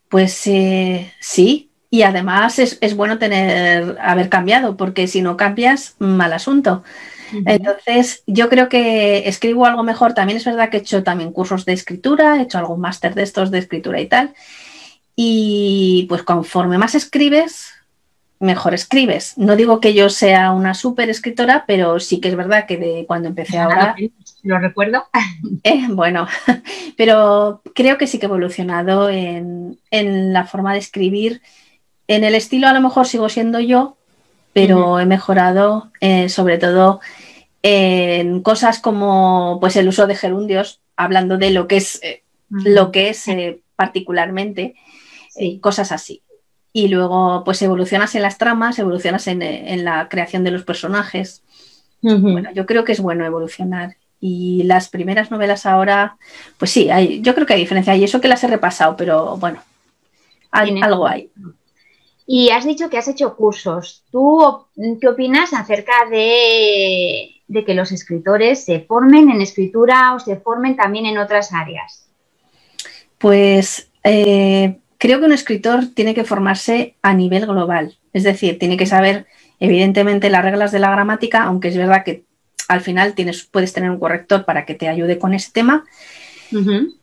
[0.10, 6.34] Pues eh, sí, y además es, bueno tener haber cambiado, porque si no cambias, mal
[6.34, 6.84] asunto.
[7.46, 10.16] Entonces, yo creo que escribo algo mejor.
[10.16, 13.22] También es verdad que he hecho también cursos de escritura, he hecho algún máster de
[13.22, 14.34] estos de escritura y tal.
[15.16, 17.70] Y pues conforme más escribes,
[18.40, 19.38] mejor escribes.
[19.38, 23.06] No digo que yo sea una súper escritora, pero sí que es verdad que de
[23.06, 23.96] cuando empecé ahora...
[24.42, 25.06] Lo recuerdo.
[25.64, 26.28] Eh, bueno,
[26.98, 31.42] pero creo que sí que he evolucionado en, la forma de escribir.
[32.08, 33.98] En el estilo a lo mejor sigo siendo yo,
[34.54, 37.00] pero he mejorado eh, sobre todo
[37.64, 42.92] en cosas como pues el uso de gerundios, hablando de lo que es, eh, lo
[42.92, 44.76] que es eh, particularmente,
[45.38, 46.22] eh, cosas así.
[46.74, 51.42] Y luego pues evolucionas en las tramas, evolucionas en, la creación de los personajes.
[52.02, 53.96] Bueno, yo creo que es bueno evolucionar.
[54.20, 56.18] Y las primeras novelas ahora,
[56.58, 57.96] pues sí, hay, yo creo que hay diferencia.
[57.96, 59.62] Y eso que las he repasado, pero bueno,
[60.52, 61.30] algo hay.
[62.26, 64.04] Y has dicho que has hecho cursos.
[64.12, 64.66] ¿Tú
[65.02, 71.06] qué opinas acerca de, que los escritores se formen en escritura o se formen también
[71.06, 72.08] en otras áreas?
[73.18, 77.98] Pues eh, creo que un escritor tiene que formarse a nivel global.
[78.14, 79.26] Es decir, tiene que saber,
[79.60, 82.24] evidentemente, las reglas de la gramática, aunque es verdad que
[82.68, 85.86] al final tienes, puedes tener un corrector para que te ayude con ese tema.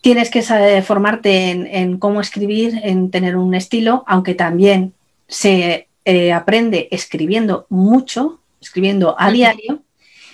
[0.00, 4.94] Tienes que saber, formarte en, cómo escribir, en tener un estilo, aunque también
[5.30, 9.82] se eh, aprende escribiendo mucho, escribiendo a diario,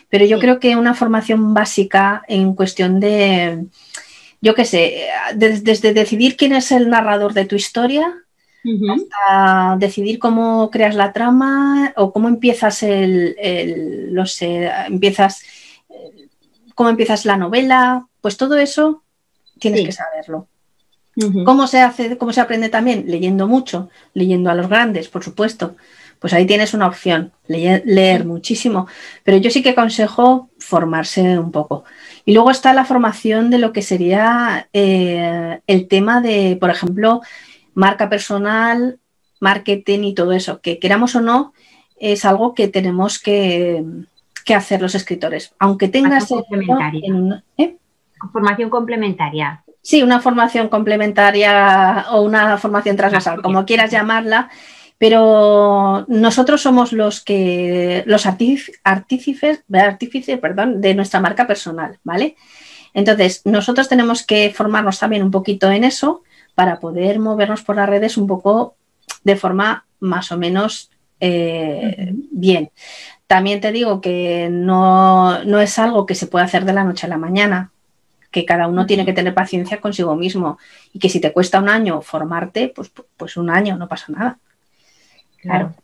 [0.09, 3.66] pero yo creo que una formación básica en cuestión de,
[4.40, 8.22] yo qué sé, desde, decidir quién es el narrador de tu historia
[8.90, 15.42] hasta decidir cómo creas la trama o cómo empiezas el, el sé, empiezas,
[16.74, 19.04] cómo empiezas la novela, pues todo eso
[19.61, 20.48] tienes que saberlo.
[21.44, 23.05] ¿Cómo se hace, cómo se aprende también?
[23.07, 25.76] Leyendo mucho, leyendo a los grandes, por supuesto.
[26.18, 28.87] Pues ahí tienes una opción, leer, muchísimo.
[29.24, 31.85] Pero yo sí que aconsejo formarse un poco.
[32.24, 37.22] Y luego está la formación de lo que sería eh, el tema de, por ejemplo,
[37.74, 38.98] marca personal,
[39.40, 41.52] marketing y todo eso, que queramos o no,
[41.98, 43.85] es algo que tenemos que,
[44.55, 45.55] hacer los escritores.
[45.59, 46.31] Aunque tengas...
[47.59, 47.76] ¿eh?
[48.33, 49.62] Formación complementaria.
[49.83, 54.50] Sí, una formación complementaria o una formación transversal, como quieras llamarla,
[54.98, 59.62] pero nosotros somos los que los artífices,
[60.40, 62.37] perdón, de nuestra marca personal, ¿vale?
[62.94, 66.22] Entonces, nosotros tenemos que formarnos también un poquito en eso
[66.55, 68.74] para poder movernos por las redes un poco
[69.22, 72.70] de forma más o menos eh, bien.
[73.26, 77.07] También te digo que no, no es algo que se puede hacer de la noche
[77.07, 77.70] a la mañana
[78.37, 80.59] que cada uno tiene que tener paciencia consigo mismo
[80.92, 84.38] y que si te cuesta un año formarte, pues, pues un año, no pasa nada.
[85.40, 85.75] Claro.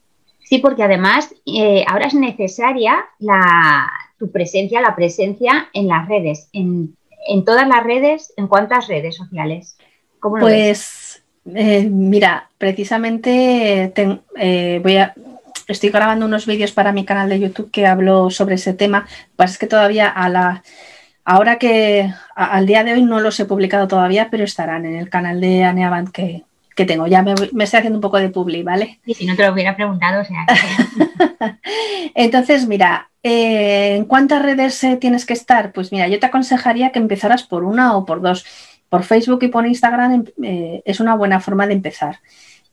[0.45, 6.51] Sí, porque además eh, ahora es necesaria la, tu presencia, la presencia en las redes,
[6.53, 6.95] en,
[7.47, 9.79] todas las redes, ¿en cuántas redes sociales?
[10.21, 11.23] pues
[11.55, 13.95] eh, mira, precisamente
[14.37, 15.15] eh, voy a,
[15.69, 18.99] estoy grabando unos vídeos para mi canal de YouTube que hablo sobre ese tema.
[18.99, 20.63] Lo que pasa es que todavía a la
[21.25, 25.09] Ahora que al día de hoy no los he publicado todavía, pero estarán en el
[25.09, 26.43] canal de Aneaband que,
[26.75, 27.07] que tengo.
[27.07, 29.01] Ya me, estoy haciendo un poco de publi, ¿vale?
[29.05, 30.47] Y si no te lo hubiera preguntado, o sea.
[32.15, 35.73] Entonces, mira, eh, ¿en cuántas redes eh, tienes que estar?
[35.73, 38.45] Pues mira, yo te aconsejaría que empezaras por una o por dos.
[38.89, 42.19] Por Facebook y por Instagram em, eh, es una buena forma de empezar.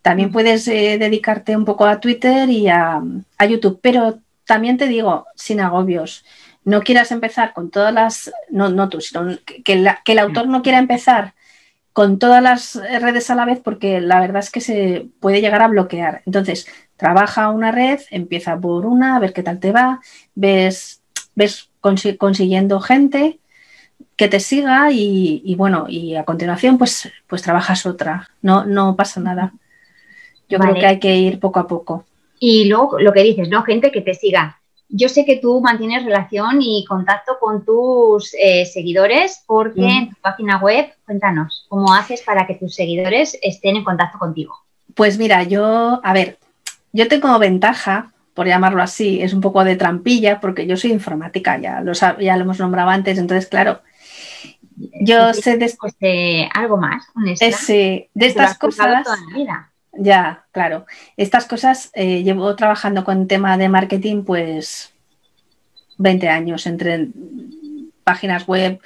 [0.02, 3.02] También puedes dedicarte un poco a Twitter y a,
[3.38, 6.24] a YouTube, pero también te digo, sin agobios
[6.64, 10.80] no quieras empezar con todas las, no, no tú, sino que, el autor no quiera
[10.80, 11.34] empezar
[11.94, 15.62] con todas las redes a la vez porque la verdad es que se puede llegar
[15.62, 16.22] a bloquear.
[16.26, 20.02] Entonces, trabaja una red, empieza por una, a ver qué tal te va,
[20.36, 21.02] ves,
[21.36, 23.40] ves consiguiendo gente
[24.16, 29.22] que te siga y, bueno, y a continuación pues, pues trabajas otra, no, no pasa
[29.22, 29.54] nada.
[30.50, 32.06] Yo creo que hay que ir poco a poco.
[32.40, 33.64] Y luego lo que dices, ¿no?
[33.64, 34.59] Gente que te siga
[34.90, 40.16] yo sé que tú mantienes relación y contacto con tus eh, seguidores porque en tu
[40.22, 44.56] página web, cuéntanos, ¿cómo haces para que tus seguidores estén en contacto contigo?
[44.96, 46.40] Pues mira, yo, a ver,
[46.92, 51.60] yo tengo ventaja, por llamarlo así, es un poco de trampilla porque yo soy informática,
[51.60, 53.82] ya lo, ya lo hemos nombrado antes, entonces claro,
[55.02, 56.50] yo sé de...
[56.54, 59.06] algo más, de estas cosas...
[59.94, 60.86] Ya, claro.
[61.18, 64.94] Estas cosas eh, llevo trabajando con tema de marketing pues
[65.98, 67.10] 20 años entre
[68.04, 68.80] páginas web,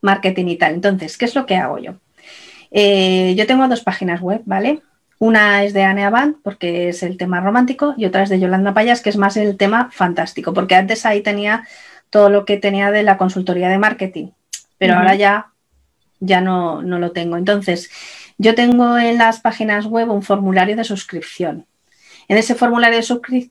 [0.00, 0.74] marketing y tal.
[0.74, 1.94] Entonces, ¿qué es lo que hago yo?
[2.70, 4.80] Eh, yo tengo dos páginas web, ¿vale?
[5.18, 8.74] Una es de Anea Band, porque es el tema romántico, y otra es de Yolanda
[8.74, 11.66] Payas, que es más el tema fantástico, porque antes ahí tenía
[12.10, 14.28] todo lo que tenía de la consultoría de marketing,
[14.76, 15.52] pero ahora ya,
[16.20, 17.36] ya no, no lo tengo.
[17.36, 17.90] Entonces,
[18.38, 21.66] yo tengo en las páginas web un formulario de suscripción.
[22.28, 23.00] En ese formulario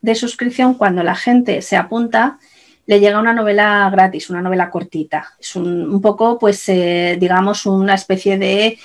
[0.02, 2.39] de, suscripción, cuando la gente se apunta,
[2.86, 5.34] le llega una novela gratis, una novela cortita.
[5.39, 8.80] Es un, poco, pues, eh, digamos, una especie de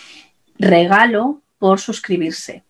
[0.58, 2.64] regalo por suscribirse.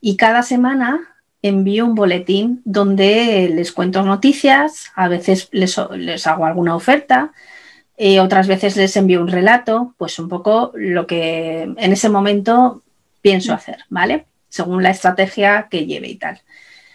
[0.00, 5.76] Y cada semana envío un boletín donde les cuento noticias, a veces les,
[6.26, 7.32] hago alguna oferta,
[7.96, 12.82] y otras veces les envío un relato, pues un poco lo que en ese momento
[13.22, 13.54] pienso mm.
[13.54, 14.26] hacer, ¿vale?
[14.48, 16.40] Según la estrategia que lleve y tal.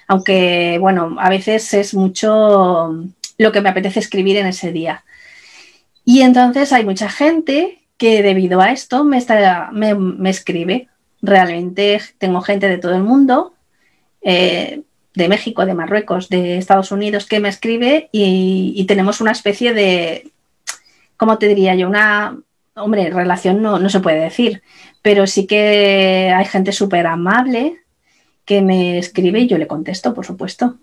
[0.08, 2.96] Aunque, bueno, a veces es mucho
[3.38, 5.04] lo que me apetece escribir en ese día.
[6.04, 9.20] Y entonces hay mucha gente que debido a esto me,
[9.94, 10.88] me, escribe.
[11.22, 13.54] Realmente tengo gente de todo el mundo,
[14.22, 14.82] eh,
[15.16, 20.32] de México, de Marruecos, de Estados Unidos, que me escribe y, tenemos una especie de,
[21.20, 21.88] ¿cómo te diría yo?
[21.88, 22.40] Una,
[22.76, 24.64] hombre, relación no, no se puede decir,
[25.02, 27.82] pero sí que hay gente súper amable
[28.46, 30.78] que me escribe y yo le contesto, por supuesto.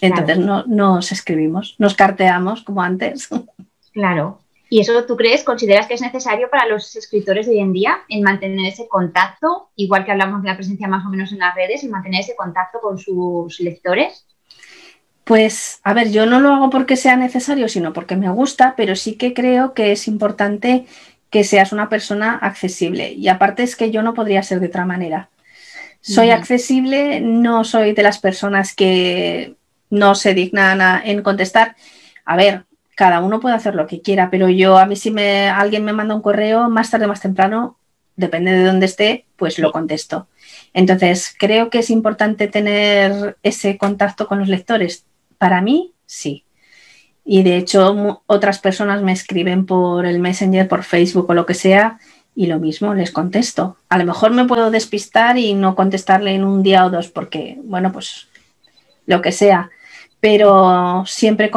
[0.00, 3.28] Entonces no, nos escribimos, nos carteamos como antes.
[3.92, 4.38] Claro.
[4.68, 7.98] ¿Y eso tú crees, consideras que es necesario para los escritores de hoy en día
[8.08, 11.56] en mantener ese contacto, igual que hablamos de la presencia más o menos en las
[11.56, 14.28] redes, en mantener ese contacto con sus lectores?
[15.24, 18.96] Pues, a ver, yo no lo hago porque sea necesario, sino porque me gusta, pero
[18.96, 20.86] sí que creo que es importante
[21.30, 23.12] que seas una persona accesible.
[23.12, 25.30] Y aparte es que yo no podría ser de otra manera.
[26.00, 29.54] Soy accesible, no soy de las personas que
[29.90, 31.76] no se dignan en contestar.
[32.24, 32.64] A ver,
[32.96, 35.92] cada uno puede hacer lo que quiera, pero yo a mí si me, alguien me
[35.92, 37.78] manda un correo más tarde, más temprano,
[38.16, 40.28] depende de dónde esté, pues lo contesto.
[40.72, 45.06] Entonces, creo que es importante tener ese contacto con los lectores.
[45.40, 46.44] Para mí, sí.
[47.24, 51.54] Y de hecho, otras personas me escriben por el Messenger, por Facebook o lo que
[51.54, 51.98] sea,
[52.36, 53.78] y lo mismo, les contesto.
[53.88, 57.58] A lo mejor me puedo despistar y no contestarle en un día o dos, porque,
[57.64, 58.28] bueno, pues
[59.06, 59.70] lo que sea
[60.20, 61.50] pero siempre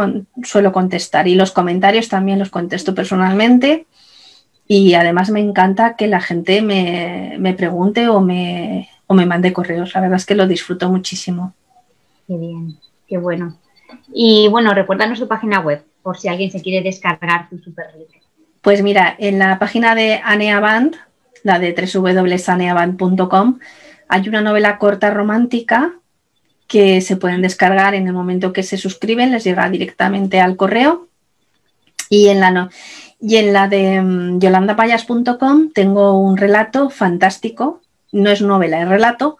[0.43, 3.85] suelo contestar y los comentarios también los contesto personalmente
[4.67, 9.93] y además me encanta que la gente me, pregunte o me, o me mande correos.
[9.93, 11.53] La verdad es que lo disfruto muchísimo.
[12.25, 13.57] Qué bien, qué bueno.
[14.13, 18.19] Y bueno, recuérdanos tu página web por si alguien se quiere descargar tu super libro.
[18.61, 20.95] Pues mira, en la página de Aneaband,
[21.43, 23.59] la de www.aneaband.com,
[24.07, 25.93] hay una novela corta romántica
[26.67, 31.07] que se pueden descargar en el momento que se suscriben, les llega directamente al correo.
[32.09, 32.69] Y en la, no,
[33.19, 39.37] y en la de um, yolandapayas.com tengo un relato fantástico, no es novela, es relato,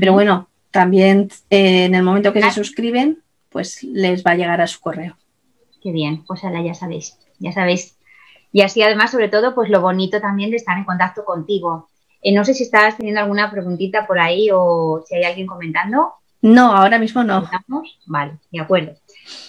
[0.00, 3.18] pero bueno, también eh, en el momento que se suscriben,
[3.56, 5.16] pues les va a llegar a su correo.
[5.82, 7.96] Qué bien, pues ahora ya sabéis, ya sabéis.
[8.52, 11.88] Y así además, sobre todo, pues lo bonito también de estar en contacto contigo.
[12.20, 16.12] Eh, no sé si estás teniendo alguna preguntita por ahí o si hay alguien comentando.
[16.42, 17.48] No, ahora mismo no.
[18.04, 18.92] Vale, de acuerdo.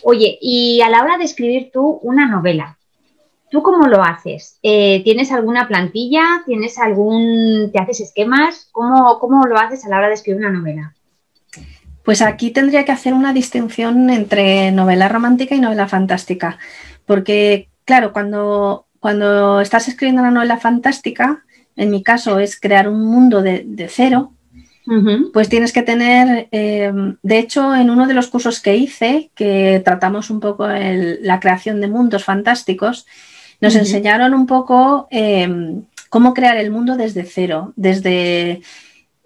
[0.04, 2.78] Oye, y a la hora de escribir tú una novela,
[3.52, 4.58] ¿tú cómo lo haces?
[4.64, 6.44] Eh, ¿Tienes alguna plantilla?
[6.46, 7.72] ¿Tienes algún.
[7.74, 8.70] ¿Te haces esquemas?
[8.72, 10.94] ¿Cómo, ¿Cómo lo haces a la hora de escribir una novela?
[12.08, 16.58] Pues aquí tendría que hacer una distinción entre novela romántica y novela fantástica.
[17.06, 21.44] Porque, claro, cuando, cuando estás escribiendo una novela fantástica,
[21.76, 24.32] en mi caso es crear un mundo de, de cero,
[25.34, 29.82] pues tienes que tener, eh, de hecho, en uno de los cursos que hice, que
[29.84, 33.06] tratamos un poco la creación de mundos fantásticos,
[33.60, 38.62] nos enseñaron un poco em, cómo crear el mundo desde cero, desde,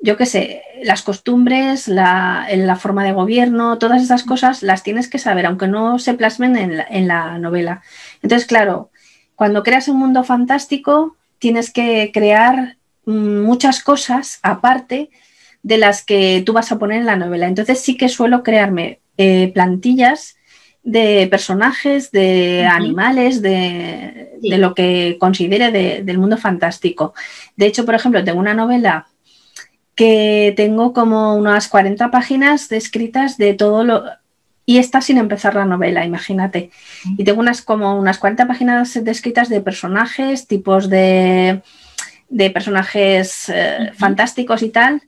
[0.02, 5.08] yo qué sé, las costumbres, la, la, forma de gobierno, todas esas cosas las tienes
[5.08, 7.82] que saber, aunque no se plasmen en la novela.
[8.24, 8.92] Entonces, claro,
[9.36, 15.10] cuando creas un mundo fantástico, tienes que crear mm, muchas cosas aparte
[15.64, 17.48] de las que tú vas a poner en la novela.
[17.48, 20.38] Entonces sí que suelo crearme eh, plantillas
[20.84, 25.72] de personajes, de animales, de, lo que considere
[26.04, 27.14] del mundo fantástico.
[27.56, 29.08] De hecho, por ejemplo, tengo una novela
[29.96, 34.04] que tengo como unas 40 páginas descritas de todo lo...
[34.66, 36.70] Y está sin empezar la novela, imagínate.
[37.18, 41.62] Y tengo unas como unas 40 páginas descritas de personajes, tipos de,
[42.30, 45.02] de personajes eh, fantásticos y tal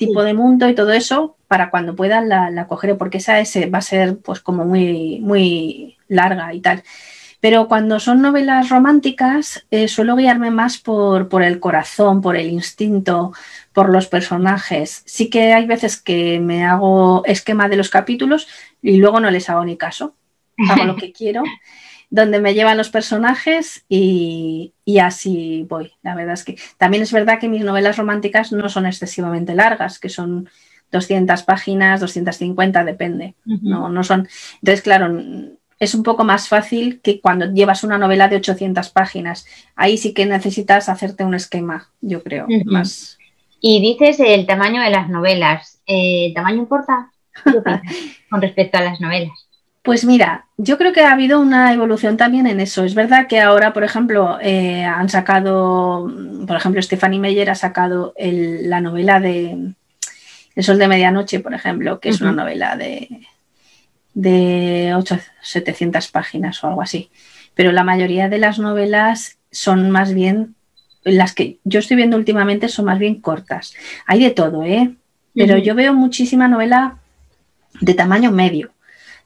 [0.00, 3.78] tipo de mundo y todo eso, para cuando pueda la, la cogeré, porque esa va
[3.78, 6.82] a ser pues como muy, muy larga y tal.
[7.40, 12.50] Pero cuando son novelas románticas, eh, suelo guiarme más por, por, el corazón, por el
[12.50, 13.32] instinto,
[13.72, 15.02] por los personajes.
[15.06, 18.46] Sí que hay veces que me hago esquema de los capítulos
[18.82, 20.14] y luego no les hago ni caso.
[20.68, 21.42] Hago lo que quiero
[22.10, 25.92] donde me llevan los personajes y, así voy.
[26.02, 30.00] La verdad es que también es verdad que mis novelas románticas no son excesivamente largas,
[30.00, 30.50] que son
[30.90, 33.36] 200 páginas, 250, depende.
[33.44, 34.28] no, no son.
[34.54, 35.08] Entonces, claro,
[35.80, 39.46] es un poco más fácil que cuando llevas una novela de 800 páginas.
[39.74, 43.18] Ahí sí que necesitas hacerte un esquema, yo creo, más.
[43.60, 45.80] Y dices el tamaño de las novelas.
[45.86, 47.10] Eh, ¿El tamaño importa?
[48.30, 49.32] con respecto a las novelas?
[49.82, 52.84] Pues mira, yo creo que ha habido una evolución también en eso.
[52.84, 56.12] Es verdad que ahora, por ejemplo, eh, han sacado,
[56.46, 59.72] por ejemplo, Stephanie Meyer ha sacado la novela de
[60.54, 63.08] El Sol de Medianoche, por ejemplo, que es una novela de,
[64.14, 67.10] de 800, 700 páginas o algo así.
[67.54, 70.54] Pero la mayoría de las novelas son más bien,
[71.02, 73.74] las que yo estoy viendo últimamente son más bien cortas.
[74.06, 74.94] Hay de todo, ¿eh?
[75.34, 76.98] Pero yo veo muchísima novela
[77.80, 78.72] de tamaño medio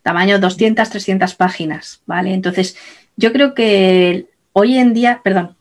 [0.05, 2.35] tamaño 200, 300 páginas, ¿vale?
[2.35, 2.77] Entonces,
[3.17, 5.57] yo creo que hoy en día, perdón,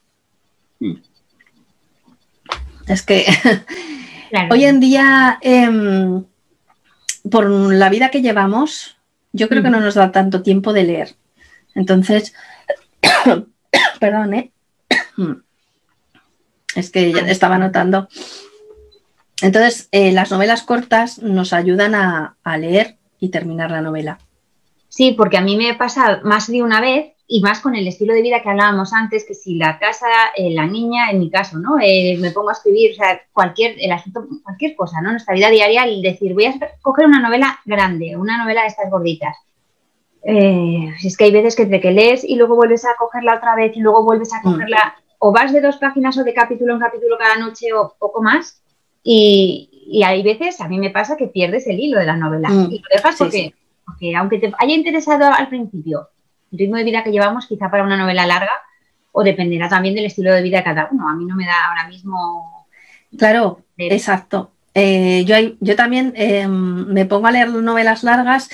[0.82, 0.96] hmm.
[2.88, 3.26] es que
[4.52, 6.26] hoy en día, em,
[7.32, 8.98] por la vida que llevamos,
[9.34, 11.16] yo creo que no nos da tanto tiempo de leer.
[11.76, 12.34] Entonces,
[14.00, 14.52] perdón, ¿eh?
[16.76, 18.08] es que ya estaba notando.
[19.42, 24.20] Entonces, eh, las novelas cortas nos ayudan a leer y terminar la novela.
[24.90, 28.14] Sí, porque a mí me pasa más de una vez y más con el estilo
[28.14, 30.06] de vida que hablábamos antes, que si la casa,
[30.36, 31.80] eh, la niña, en mi caso, ¿no?
[31.82, 35.10] Eh, me pongo a escribir, o sea, cualquier, el asunto, cualquier cosa, ¿no?
[35.10, 36.54] Nuestra vida diaria, el decir, voy a
[36.84, 39.36] coger una novela grande, una novela de estas gorditas.
[40.24, 43.56] Eh, es que hay veces que entre que lees y luego vuelves a cogerla otra
[43.56, 44.44] vez y luego vuelves a mm.
[44.44, 48.22] cogerla, o vas de dos páginas o de capítulo en capítulo cada noche o poco
[48.22, 48.62] más,
[49.02, 52.72] y, hay veces, a mí me pasa que pierdes el hilo de la novela mm.
[52.72, 53.56] y lo dejas porque
[53.86, 56.10] porque aunque te haya interesado al principio
[56.54, 58.52] el ritmo de vida que llevamos, quizá para una novela larga,
[59.12, 61.10] o dependerá también del estilo de vida de cada uno.
[61.10, 62.68] A mí no me da ahora mismo.
[63.18, 64.52] Claro, exacto.
[64.76, 68.50] Eh, yo, yo también eh, me pongo a leer novelas largas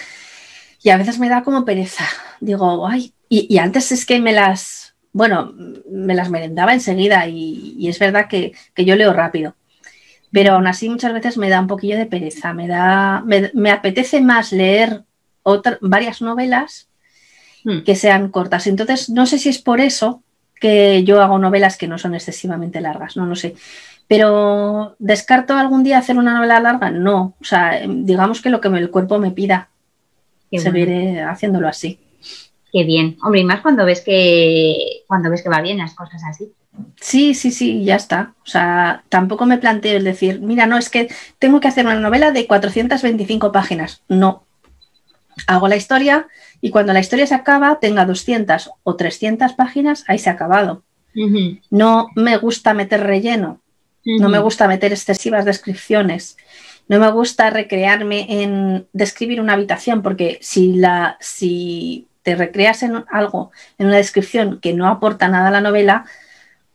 [0.81, 2.05] y a veces me da como pereza.
[2.39, 5.53] Digo, ay, y, antes es que me las, bueno,
[5.89, 9.55] me las merendaba enseguida y, es verdad que, yo leo rápido.
[10.31, 14.21] Pero aún así muchas veces me da un poquillo de pereza, me da, me apetece
[14.21, 15.03] más leer
[15.81, 16.88] varias novelas
[17.63, 17.83] hmm.
[17.83, 18.67] que sean cortas.
[18.67, 20.23] Entonces, no sé si es por eso
[20.59, 23.55] que yo hago novelas que no son excesivamente largas, no lo sé.
[24.07, 26.89] Pero ¿descarto algún día hacer una novela larga?
[26.89, 27.35] No.
[27.39, 29.69] O sea, digamos que lo que el cuerpo me pida,
[30.51, 31.99] seguiré haciéndolo así.
[32.71, 33.17] Qué bien.
[33.23, 36.51] Hombre, y más cuando ves que cuando ves que va bien las cosas así.
[36.99, 38.33] Sí, sí, sí, ya está.
[38.43, 41.99] O sea, tampoco me planteo el decir, mira, no, es que tengo que hacer una
[41.99, 44.01] novela de 425 páginas.
[44.07, 44.43] No,
[45.47, 46.27] hago la historia
[46.61, 50.83] y cuando la historia se acaba, tenga 200 o 300 páginas, ahí se ha acabado.
[51.69, 53.61] No me gusta meter relleno,
[54.05, 56.37] no me gusta meter excesivas descripciones,
[56.87, 63.03] no me gusta recrearme en describir una habitación, porque si, la, si te recreas en
[63.11, 66.05] algo, en una descripción que no aporta nada a la novela,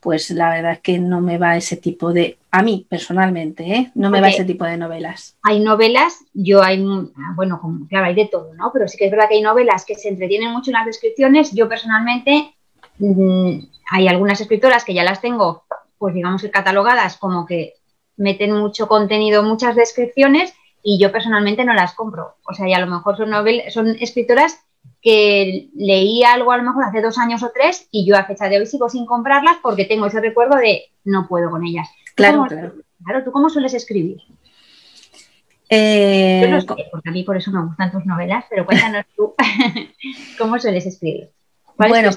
[0.00, 3.90] pues la verdad es que no me va ese tipo de, a mí personalmente, ¿eh?
[3.96, 5.36] no me va ese tipo de novelas.
[5.42, 6.80] Hay novelas, yo hay,
[7.34, 8.70] bueno, claro, hay de todo, ¿no?
[8.72, 11.50] Pero sí que es verdad que hay novelas que se entretienen mucho en las descripciones.
[11.52, 12.54] Yo personalmente,
[12.98, 13.58] mm,
[13.90, 15.64] hay algunas escritoras que ya las tengo,
[15.98, 17.74] pues digamos catalogadas como que
[18.16, 22.36] meten mucho contenido, muchas descripciones y yo personalmente no las compro.
[22.48, 24.60] O sea, y a lo mejor son, novelas, son escritoras
[25.02, 28.48] que leí algo a lo mejor hace dos años o tres y yo a fecha
[28.48, 31.88] de hoy sigo sin comprarlas porque tengo ese recuerdo de no puedo con ellas.
[32.14, 32.74] Claro, claro.
[33.04, 34.18] Claro, ¿tú cómo sueles escribir?
[35.68, 39.04] Eh, yo no sé, porque a mí por eso me gustan tus novelas, pero cuéntanos
[39.16, 39.34] tú
[40.38, 41.30] cómo sueles escribir.
[41.76, 42.10] Bueno,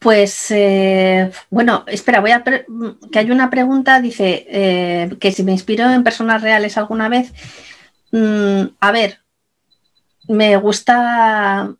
[0.00, 5.52] pues eh, bueno, espera, voy a que hay una pregunta, dice eh, que si me
[5.52, 7.32] inspiro en personas reales alguna vez.
[8.12, 9.20] Mm, a ver,
[10.28, 11.76] me gusta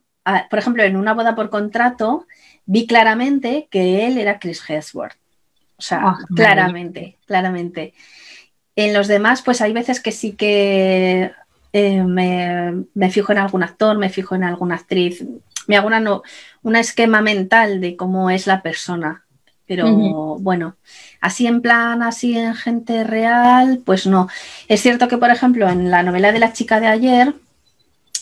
[0.50, 2.26] por ejemplo, en una boda por contrato,
[2.64, 5.16] vi claramente que él era Chris Hemsworth.
[5.78, 7.94] O sea, ah, claramente, claramente.
[8.74, 11.32] En los demás, pues hay veces que sí que
[11.72, 15.24] eh, me, fijo en algún actor, me fijo en alguna actriz,
[15.66, 16.02] me hago una,
[16.62, 19.24] un esquema mental de cómo es la persona.
[19.66, 20.76] Pero bueno,
[21.20, 24.28] así en plan, así en gente real, pues no.
[24.68, 27.34] Es cierto que, por ejemplo, en la novela de la chica de ayer,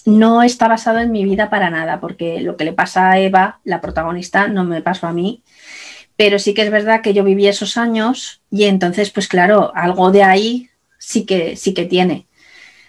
[0.07, 3.61] no está basado en mi vida para nada, porque lo que le pasa a Eva,
[3.65, 5.43] la protagonista, no me pasó a mí.
[6.17, 10.11] Pero sí que es verdad que yo viví esos años y entonces, pues claro, algo
[10.13, 12.27] de ahí sí que, sí que tiene.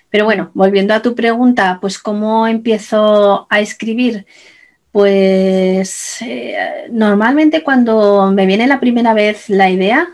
[0.10, 4.26] Pero bueno, volviendo a tu pregunta, pues cómo empiezo a escribir.
[4.92, 10.08] Pues eh, normalmente cuando me viene la primera vez la idea,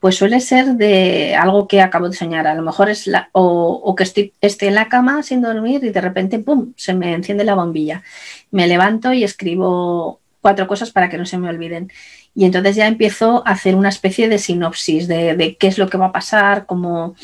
[0.00, 2.46] pues suele ser de algo que acabo de soñar.
[2.46, 6.00] A lo mejor es la, o, que estoy, en la cama sin dormir y de
[6.00, 8.02] repente, ¡pum!, se me enciende la bombilla.
[8.50, 11.90] Me levanto y escribo cuatro cosas para que no se me olviden.
[12.36, 15.96] Y entonces ya empiezo a hacer una especie de sinopsis de, qué es lo que
[15.96, 17.16] va a pasar, cómo,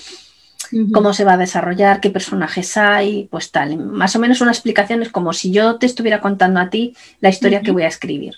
[0.91, 3.77] cómo se va a desarrollar, qué personajes hay, pues tal.
[3.77, 7.29] Más o menos una explicación es como si yo te estuviera contando a ti la
[7.29, 8.37] historia que voy a escribir.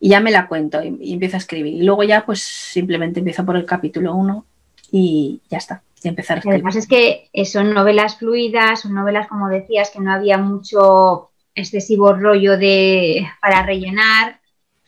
[0.00, 1.74] Y ya me la cuento y, empiezo a escribir.
[1.74, 4.46] Y luego ya pues simplemente empiezo por el capítulo 1
[4.92, 5.82] y ya está.
[6.02, 6.56] Y empezar a escribir.
[6.56, 12.14] Además es que son novelas fluidas, son novelas como decías que no había mucho excesivo
[12.14, 14.39] rollo de para rellenar.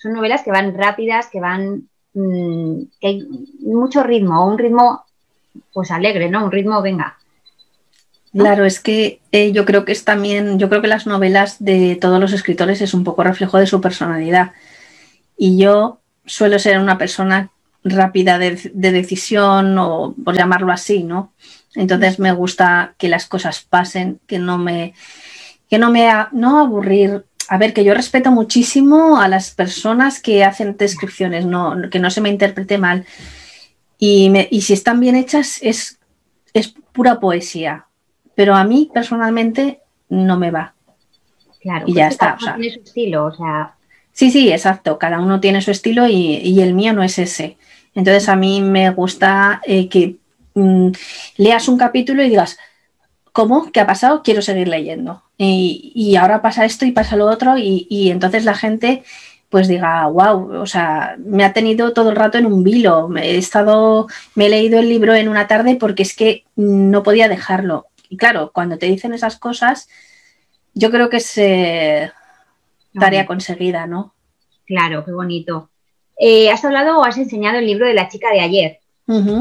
[0.02, 3.28] Son novelas que van rápidas, que van mm, que hay
[3.60, 5.04] mucho ritmo, un ritmo
[5.72, 6.44] pues alegre, ¿no?
[6.44, 7.18] Un ritmo, venga.
[8.32, 11.96] Claro, es que eh, yo creo que es también, yo creo que las novelas de
[11.96, 14.52] todos los escritores es un poco reflejo de su personalidad.
[15.36, 17.50] Y yo suelo ser una persona
[17.84, 21.32] rápida de, decisión o por llamarlo así, ¿no?
[21.74, 24.94] Entonces me gusta que las cosas pasen, que no me,
[25.68, 27.24] que no me, no aburrir.
[27.48, 32.10] A ver, que yo respeto muchísimo a las personas que hacen descripciones, no, que no
[32.10, 33.04] se me interprete mal
[34.04, 36.00] y, si están bien hechas, es,
[36.54, 37.86] es pura poesía.
[38.34, 39.78] Pero a mí, personalmente,
[40.08, 40.74] no me va.
[41.60, 42.36] Claro, y ya está.
[42.36, 43.76] tiene su estilo, o sea.
[44.10, 44.98] Sí, sí, exacto.
[44.98, 47.56] Cada uno tiene su estilo y, el mío no es ese.
[47.94, 50.16] Entonces a mí me gusta eh, que
[50.54, 50.88] mm,
[51.36, 52.58] leas un capítulo y digas,
[53.32, 53.70] ¿cómo?
[53.72, 54.22] ¿Qué ha pasado?
[54.22, 55.22] Quiero seguir leyendo.
[55.38, 59.02] Y, ahora pasa esto y pasa lo otro y, y entonces la gente
[59.52, 63.14] pues diga, wow, o sea, me ha tenido todo el rato en un vilo.
[63.18, 67.28] He estado, me he leído el libro en una tarde porque es que no podía
[67.28, 67.88] dejarlo.
[68.08, 69.90] Y claro, cuando te dicen esas cosas,
[70.72, 72.10] yo creo que es eh,
[72.98, 74.14] tarea conseguida, ¿no?
[74.64, 75.68] Claro, qué bonito.
[76.18, 78.78] Eh, ¿Has hablado o has enseñado el libro de la chica de ayer?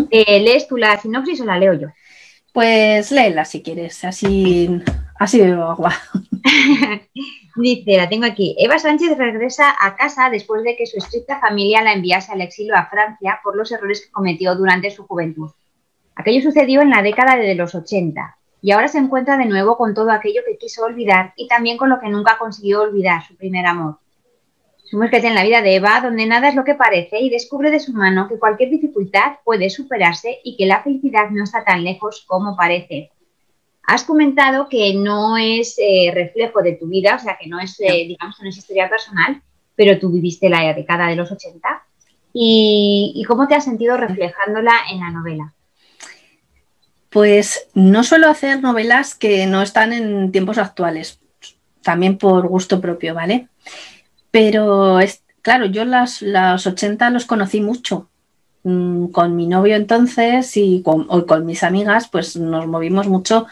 [0.09, 1.87] Eh, ¿Lees tú la sinopsis o la leo yo?
[2.53, 4.69] Pues léela si quieres, así,
[5.17, 5.93] así bebo agua.
[7.55, 8.55] Dice, la tengo aquí.
[8.57, 12.75] Eva Sánchez regresa a casa después de que su estricta familia la enviase al exilio
[12.75, 15.49] a Francia por los errores que cometió durante su juventud.
[16.15, 19.93] Aquello sucedió en la década de los 80 y ahora se encuentra de nuevo con
[19.93, 23.65] todo aquello que quiso olvidar y también con lo que nunca consiguió olvidar, su primer
[23.65, 23.97] amor.
[24.91, 27.79] Sumérgete en la vida de Eva, donde nada es lo que parece, y descubre de
[27.79, 32.25] su mano que cualquier dificultad puede superarse y que la felicidad no está tan lejos
[32.27, 33.09] como parece.
[33.83, 37.79] Has comentado que no es eh, reflejo de tu vida, o sea, que no es,
[37.79, 39.41] eh, digamos, no es historia personal,
[39.77, 41.83] pero tú viviste la década de los 80.
[42.33, 45.53] ¿Y, cómo te has sentido reflejándola en la novela?
[47.09, 51.21] Pues no suelo hacer novelas que no están en tiempos actuales,
[51.81, 53.47] también por gusto propio, ¿vale?
[54.31, 58.07] Pero es, claro, yo las, los 80 los conocí mucho.
[58.63, 63.47] Mm, con mi novio entonces y con, con mis amigas, pues nos movimos mucho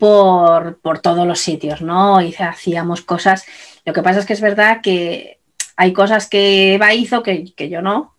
[0.00, 2.20] por, todos los sitios, ¿no?
[2.22, 3.44] Y hacíamos cosas.
[3.84, 5.38] Lo que pasa es que es verdad que
[5.76, 8.14] hay cosas que Eva hizo que, yo no,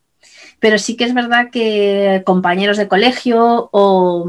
[0.60, 4.26] pero sí que es verdad que compañeros de colegio o,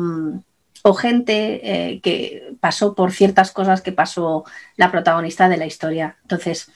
[0.99, 4.45] gente eh, que pasó por ciertas cosas que pasó
[4.77, 6.17] la protagonista de la historia.
[6.23, 6.71] Entonces,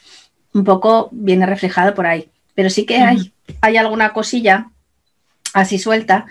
[0.52, 2.28] un poco viene reflejado por ahí.
[2.54, 4.70] Pero sí que hay, hay alguna cosilla
[5.52, 6.26] así suelta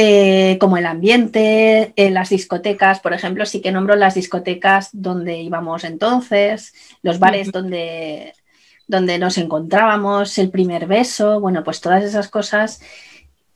[0.00, 5.38] eh, como el ambiente, en las discotecas, por ejemplo, sí que nombro las discotecas donde
[5.38, 6.72] íbamos entonces,
[7.02, 8.32] los bares donde,
[8.86, 12.80] donde nos encontrábamos, el primer beso, bueno, pues todas esas cosas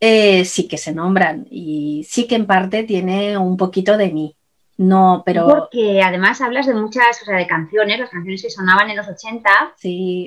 [0.00, 4.34] eh, sí que se nombran y sí que en parte tiene un poquito de mí.
[4.78, 5.46] No, pero.
[5.46, 9.08] Porque además hablas de muchas, o sea, de canciones, las canciones que sonaban en los
[9.08, 9.48] 80.
[9.76, 10.24] Sí.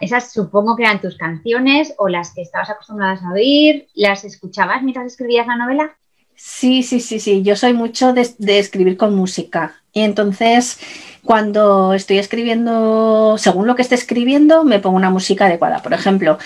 [0.00, 3.86] esas supongo que eran tus canciones o las que estabas acostumbradas a oír.
[3.94, 5.96] ¿Las escuchabas mientras escribías la novela?
[6.34, 7.42] Sí, sí, sí, sí.
[7.42, 9.76] Yo soy mucho de, de escribir con música.
[9.92, 10.78] Y entonces,
[11.24, 15.80] cuando estoy escribiendo, según lo que esté escribiendo, me pongo una música adecuada.
[15.80, 16.38] Por ejemplo,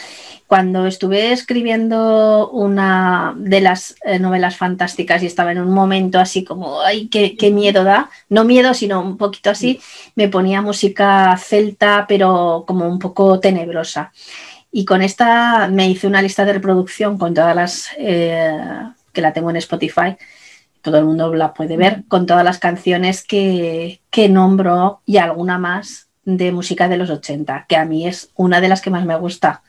[0.50, 6.42] cuando estuve escribiendo una de las eh, novelas fantásticas y estaba en un momento así
[6.42, 9.80] como, ay, qué, miedo da, no miedo, sino un poquito así,
[10.16, 14.12] me ponía música celta, pero como un poco tenebrosa.
[14.72, 18.50] Y con esta me hice una lista de reproducción con todas las, eh,
[19.12, 20.16] que la tengo en Spotify,
[20.82, 25.58] todo el mundo la puede ver, con todas las canciones que, que nombro y alguna
[25.58, 29.04] más de música de los 80, que a mí es una de las que más
[29.04, 29.62] me gusta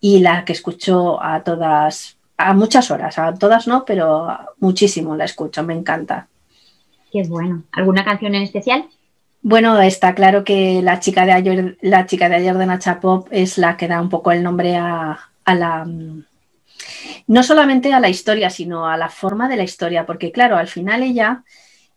[0.00, 4.28] y la que escucho a todas, a muchas horas, a todas no, pero
[4.58, 6.28] muchísimo la escucho, me encanta.
[7.12, 7.64] Qué bueno.
[7.72, 8.86] ¿Alguna canción en especial?
[9.42, 13.28] Bueno, está claro que la chica de ayer, la chica de ayer de Nacha Pop
[13.30, 15.86] es la que da un poco el nombre a, la
[17.26, 20.68] no solamente a la historia, sino a la forma de la historia, porque claro, al
[20.68, 21.44] final ella,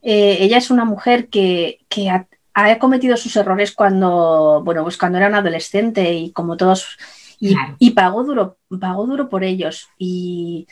[0.01, 1.79] eh, ella es una mujer que,
[2.09, 6.97] ha, ha, cometido sus errores cuando, bueno, pues cuando era una adolescente y como todos
[7.41, 9.89] y, pagó duro, pagó duro por ellos.
[9.97, 10.67] Y,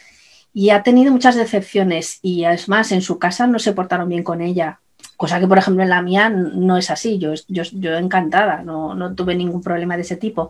[0.53, 4.23] y ha tenido muchas decepciones y es más, en su casa no se portaron bien
[4.23, 4.79] con ella,
[5.17, 8.95] cosa que por ejemplo en la mía no es así, yo, yo, yo encantada, no,
[8.95, 10.49] no, tuve ningún problema de ese tipo.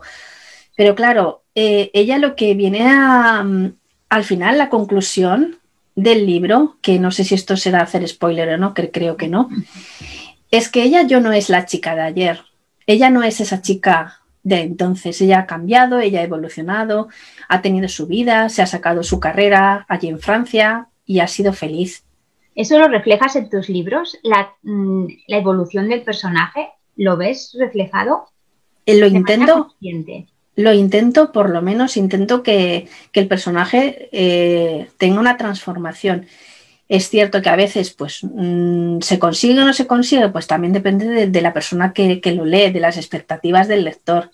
[0.76, 3.44] Pero claro, eh, ella lo que viene a,
[4.08, 5.58] al final, la conclusión
[5.96, 9.28] del libro, que no sé si esto será hacer spoiler o no, que creo que
[9.28, 9.48] no,
[10.50, 12.40] es que ella yo no es la chica de ayer,
[12.86, 15.20] ella no es esa chica de entonces.
[15.20, 17.08] Ella ha cambiado, ella ha evolucionado,
[17.48, 21.52] ha tenido su vida, se ha sacado su carrera allí en Francia y ha sido
[21.52, 22.04] feliz.
[22.54, 24.18] ¿Eso lo reflejas en tus libros?
[24.22, 26.68] ¿La, mm, evolución del personaje?
[26.96, 28.26] ¿Lo ves reflejado?
[28.86, 29.74] Eh, lo intento.
[30.56, 36.26] Lo intento, por lo menos intento que, el personaje eh, tenga una transformación.
[36.90, 40.72] Es cierto que a veces pues, mm, se consigue o no se consigue, pues también
[40.72, 44.32] depende de, la persona que, lo lee, de las expectativas del lector.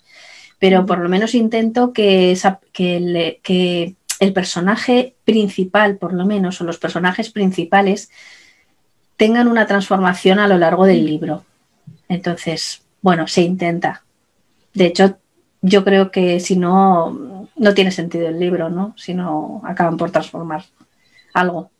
[0.59, 2.34] Pero por lo menos intento que,
[2.72, 8.11] que, el personaje principal, por lo menos, o los personajes principales,
[9.18, 11.44] tengan una transformación a lo largo del libro.
[12.09, 14.02] Entonces, bueno, se intenta.
[14.72, 15.18] De hecho,
[15.61, 18.94] yo creo que si no, no tiene sentido el libro, ¿no?
[18.96, 20.64] Si no acaban por transformar
[21.34, 21.70] algo.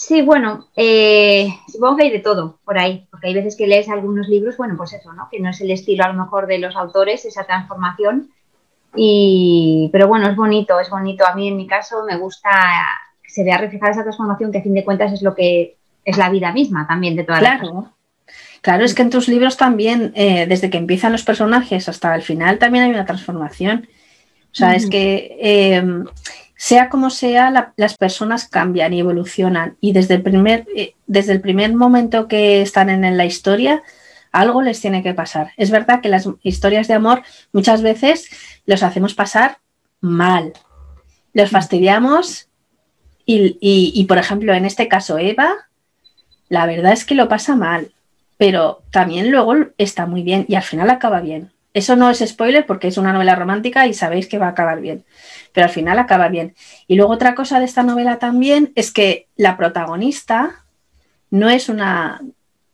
[0.00, 3.88] Sí, bueno, eh, supongo que hay de todo por ahí, porque hay veces que lees
[3.88, 5.28] algunos libros, bueno, pues eso, ¿no?
[5.28, 8.30] Que no es el estilo a lo mejor de los autores, esa transformación.
[8.94, 11.26] Y, pero bueno, es bonito, es bonito.
[11.26, 12.48] A mí en mi caso me gusta
[13.20, 16.16] que se vea reflejada esa transformación, que a fin de cuentas es lo que es
[16.16, 17.74] la vida misma también de todas claro.
[17.74, 18.30] las
[18.60, 22.22] Claro, es que en tus libros también, eh, desde que empiezan los personajes hasta el
[22.22, 23.88] final, también hay una transformación.
[24.52, 26.04] O sea, es que eh,
[26.58, 31.40] sea como sea, las personas cambian y evolucionan y desde el primer, eh, desde el
[31.40, 33.84] primer momento que están en, la historia,
[34.32, 35.52] algo les tiene que pasar.
[35.56, 38.28] Es verdad que las historias de amor muchas veces
[38.66, 39.58] los hacemos pasar
[40.00, 40.52] mal,
[41.32, 42.48] los fastidiamos
[43.24, 45.54] y, por ejemplo, en este caso Eva,
[46.48, 47.92] la verdad es que lo pasa mal,
[48.36, 51.52] pero también luego está muy bien y al final acaba bien.
[51.78, 54.80] Eso no es spoiler porque es una novela romántica y sabéis que va a acabar
[54.80, 55.04] bien
[55.52, 56.54] pero al final acaba bien.
[56.86, 60.64] Y luego otra cosa de esta novela también es que la protagonista
[61.30, 62.22] no es una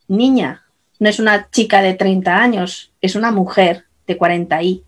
[0.08, 0.64] niña,
[0.98, 4.84] no es una chica de 30 años, es una mujer de 40 y.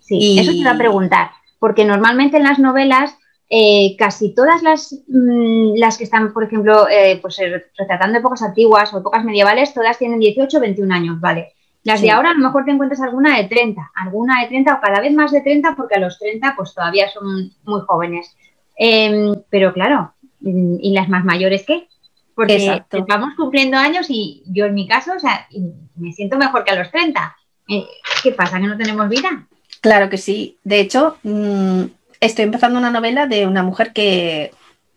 [0.00, 3.14] Sí, eso te iba a preguntar, porque normalmente en las novelas
[3.50, 8.42] eh, casi todas las, mm, las que están, por ejemplo, eh, pues eh, retratando épocas
[8.42, 11.55] antiguas o épocas medievales, todas tienen 18 o 21 años, ¿vale?
[11.86, 14.80] Las de ahora a lo mejor te encuentras alguna de 30, alguna de 30 o
[14.80, 18.36] cada vez más de 30 porque a los 30 pues todavía son muy jóvenes.
[18.76, 21.86] Em, pero claro, ¿y las más mayores qué?
[22.34, 25.46] Porque vamos cumpliendo años y yo en mi caso, o sea,
[25.94, 27.36] me siento mejor que a los 30.
[27.68, 27.86] Eh,
[28.20, 28.58] ¿Qué pasa?
[28.58, 29.46] ¿Que no tenemos vida?
[29.80, 30.58] Claro que sí.
[30.64, 31.84] De hecho, mm,
[32.18, 34.50] estoy empezando una novela de una mujer que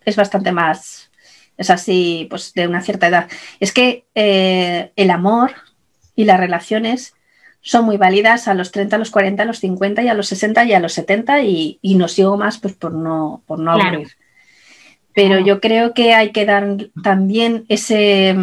[0.06, 1.12] es bastante más,
[1.56, 3.28] es así, pues de una cierta edad.
[3.60, 5.52] Es que eh, el amor
[6.20, 7.16] y las relaciones
[7.62, 10.28] son muy válidas a los 30, a los 40, a los 50 y a los
[10.28, 14.10] 60 y a los 70 y, no sigo más pues por no, por no aburrir.
[15.14, 18.36] Pero yo creo que hay que dar también ese,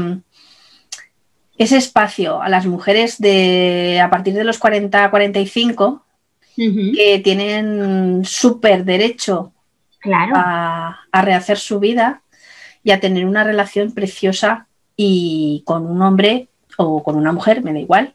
[1.59, 6.03] ese espacio a las mujeres de a partir de los 40 a 45
[6.57, 9.53] que tienen súper derecho
[10.35, 12.23] a, a rehacer su vida
[12.83, 14.67] y a tener una relación preciosa
[14.97, 18.15] y con un hombre o con una mujer, me da igual,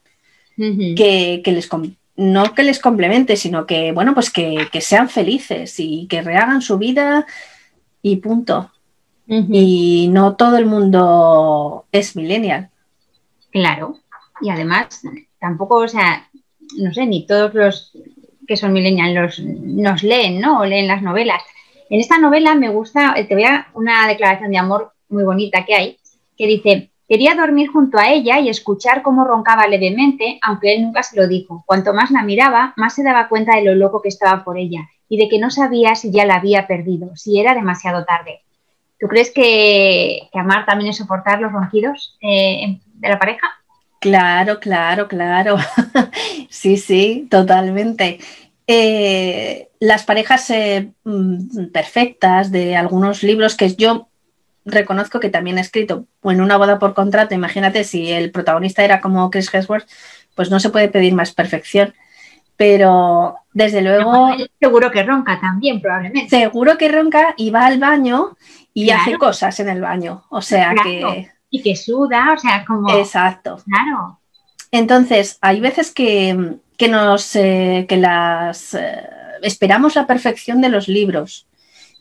[0.57, 1.70] que, les
[2.16, 6.78] no que les complemente, sino que, bueno, pues que, sean felices y que rehagan su
[6.78, 7.26] vida
[8.01, 8.72] y punto.
[9.28, 12.70] Y no todo el mundo es millennial.
[13.49, 13.97] Claro.
[14.41, 15.01] Y además,
[15.39, 16.28] tampoco, o sea,
[16.78, 17.93] no sé, ni todos los
[18.47, 20.59] que son millennials nos leen, ¿no?
[20.59, 21.41] O leen las novelas.
[21.89, 25.76] En esta novela me gusta, te voy a una declaración de amor muy bonita que
[25.76, 25.97] hay,
[26.38, 31.03] que dice, Quería dormir junto a ella y escuchar cómo roncaba levemente, aunque él nunca
[31.03, 31.62] se lo dijo.
[31.66, 34.88] Cuanto más la miraba, más se daba cuenta de lo loco que estaba por ella
[35.09, 38.39] y de que no sabía si ya la había perdido, si era demasiado tarde.
[38.97, 43.45] ¿Tú crees que, amar también es soportar los ronquidos eh, de la pareja?
[43.99, 45.57] Claro, claro, claro.
[46.49, 48.20] sí, sí, totalmente.
[48.68, 54.07] Eh, las parejas eh, mm, perfectas de algunos libros que yo
[54.66, 59.01] reconozco que también he escrito en una boda por contrato, imagínate si el protagonista era
[59.01, 59.88] como Chris Hemsworth,
[60.36, 61.93] pues no se puede pedir más perfección.
[62.57, 64.36] Pero desde luego.
[64.59, 66.30] Seguro que ronca también, probablemente.
[66.30, 68.38] Seguro que ronca y va al baño
[68.74, 70.26] y hace cosas en el baño.
[70.30, 71.32] O sea que.
[71.49, 72.89] Y que suda, o sea, como.
[72.91, 73.57] Exacto.
[73.66, 74.20] Claro.
[74.72, 77.36] Entonces, hay veces que, nos.
[77.36, 78.76] Eh, que las.
[78.76, 79.09] Eh,
[79.41, 81.47] esperamos la perfección de los libros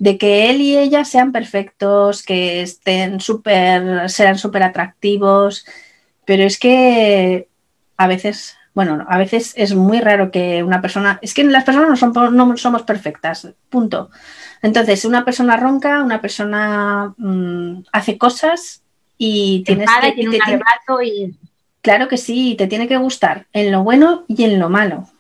[0.01, 5.67] de que él y ella sean perfectos, que estén súper, sean súper atractivos,
[6.25, 7.49] pero es que
[7.99, 11.91] a veces, bueno, a veces es muy raro que una persona, es que las personas
[11.91, 14.11] no, son, no somos perfectas, punto.
[14.63, 18.83] Entonces, una persona ronca, una persona mm, hace cosas
[19.19, 21.37] y tienes que, tiene un y...
[21.83, 25.11] Claro que sí, te tiene que gustar en lo bueno y en lo malo.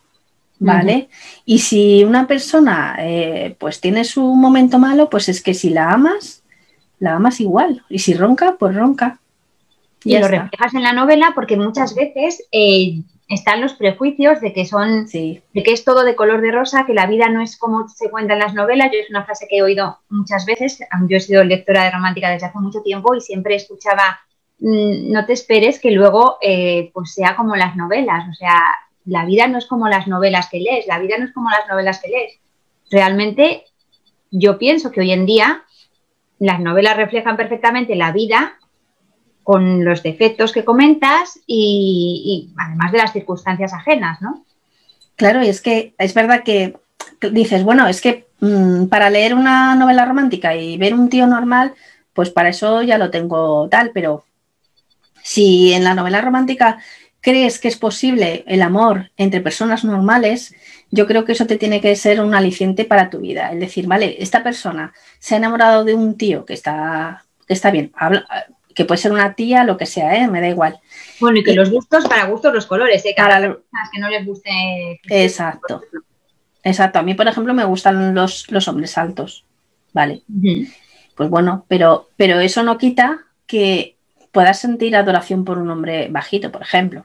[0.63, 1.09] ¿Vale?
[1.47, 5.91] Y si una persona eh, pues tiene su momento malo, pues es que si la
[5.91, 6.43] amas,
[6.99, 7.83] la amas igual.
[7.89, 9.21] Y si ronca, pues ronca.
[10.05, 13.01] Y, lo reflejas en la novela porque muchas veces eh,
[13.31, 16.95] están los prejuicios de que son, de que es todo de color de rosa, que
[16.95, 18.91] la vida no es como se cuenta en las novelas.
[18.93, 20.81] Yo es una frase que he oído muchas veces.
[21.09, 24.21] Yo he sido lectora de romántica desde hace mucho tiempo y siempre escuchaba,
[24.59, 28.25] mm, no te esperes que luego eh, pues sea como las novelas.
[28.31, 28.63] O sea,
[29.11, 31.69] la vida no es como las novelas que lees, la vida no es como las
[31.69, 32.39] novelas que lees.
[32.91, 33.65] Realmente
[34.31, 35.65] yo pienso que hoy en día
[36.39, 38.55] las novelas reflejan perfectamente la vida
[39.43, 44.45] con los defectos que comentas y, además de las circunstancias ajenas, ¿no?
[45.17, 46.77] Claro, y es que es verdad que
[47.33, 51.75] dices, bueno, es que mm, para leer una novela romántica y ver un tío normal,
[52.13, 54.25] pues para eso ya lo tengo tal, pero
[55.25, 56.79] si en la novela romántica
[57.21, 60.55] crees que es posible el amor entre personas normales,
[60.91, 63.53] yo creo que eso te tiene que ser un aliciente para tu vida.
[63.53, 67.71] Es decir, vale, esta persona se ha enamorado de un tío que está, que está
[67.71, 68.27] bien, habla,
[68.75, 70.29] que puede ser una tía, lo que sea, ¿eh?
[70.29, 70.79] me da igual.
[71.21, 73.15] Bueno, y que los gustos, para gustos los colores, ¿eh?
[73.17, 73.41] Cada
[73.93, 74.51] que no les guste.
[75.09, 75.83] Exacto.
[76.63, 76.99] Exacto.
[76.99, 79.45] A mí, por ejemplo, me gustan los, hombres altos.
[79.93, 80.23] Vale.
[81.17, 83.97] Pues bueno, pero, pero eso no quita que
[84.31, 87.05] puedas sentir adoración por un hombre bajito, por ejemplo.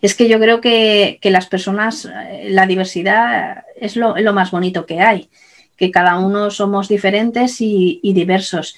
[0.00, 5.00] Es que yo creo que, las personas, eh, la diversidad es lo, más bonito que
[5.00, 5.28] hay,
[5.76, 8.76] que cada uno somos diferentes y diversos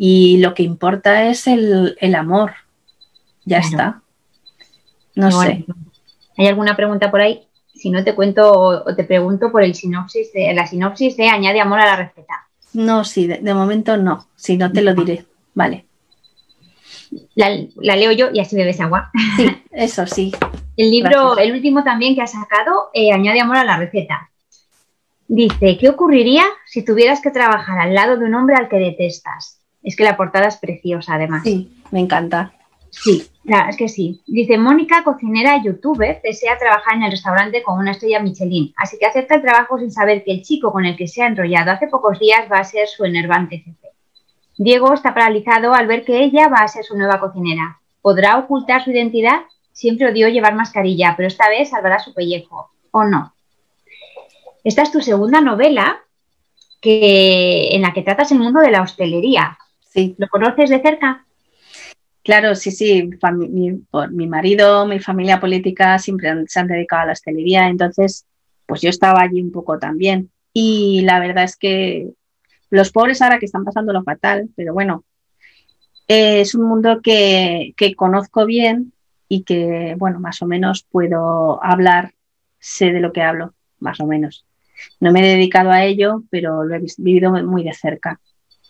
[0.00, 2.52] y lo que importa es el, amor.
[3.44, 4.00] Ya está.
[5.16, 5.66] No sé.
[6.36, 7.48] ¿Hay alguna pregunta por ahí?
[7.74, 11.60] Si no te cuento o te pregunto por el sinopsis de la sinopsis de añade
[11.60, 12.46] amor a la receta.
[12.74, 14.28] No, sí, de, momento no.
[14.36, 15.24] Si no te lo diré.
[15.54, 15.86] Vale.
[17.34, 17.50] La,
[17.96, 19.10] leo yo y así bebes agua.
[19.36, 20.32] Sí, eso sí.
[20.76, 24.30] El libro, el último también que ha sacado, eh, añade amor a la receta.
[25.26, 29.60] Dice, ¿qué ocurriría si tuvieras que trabajar al lado de un hombre al que detestas?
[29.82, 31.42] Es que la portada es preciosa, además.
[31.44, 32.52] Sí, me encanta.
[32.90, 33.28] Sí,
[33.68, 34.22] es que sí.
[34.26, 38.98] Dice, Mónica, cocinera y youtuber, desea trabajar en el restaurante con una estrella Michelin, así
[38.98, 41.70] que acepta el trabajo sin saber que el chico con el que se ha enrollado
[41.70, 43.87] hace pocos días va a ser su enervante jefe.
[44.58, 47.80] Diego está paralizado al ver que ella va a ser su nueva cocinera.
[48.02, 49.42] ¿Podrá ocultar su identidad?
[49.72, 52.72] Siempre odió llevar mascarilla, pero esta vez salvará su pellejo.
[52.90, 53.34] ¿O no?
[54.64, 56.00] Esta es tu segunda novela
[56.80, 59.56] que, en la que tratas el mundo de la hostelería.
[60.16, 61.24] ¿Lo conoces de cerca?
[62.24, 63.08] Claro, sí, sí.
[63.32, 68.26] Mi, por mi marido, mi familia política siempre se han dedicado a la hostelería, entonces,
[68.66, 70.30] pues yo estaba allí un poco también.
[70.52, 72.10] Y la verdad es que
[72.70, 75.04] los pobres ahora que están pasando lo fatal, pero bueno,
[76.06, 78.92] es un mundo que, conozco bien
[79.28, 82.14] y que, bueno, más o menos puedo hablar,
[82.58, 84.46] sé de lo que hablo, más o menos.
[85.00, 88.20] No me he dedicado a ello, pero lo he vivido muy de cerca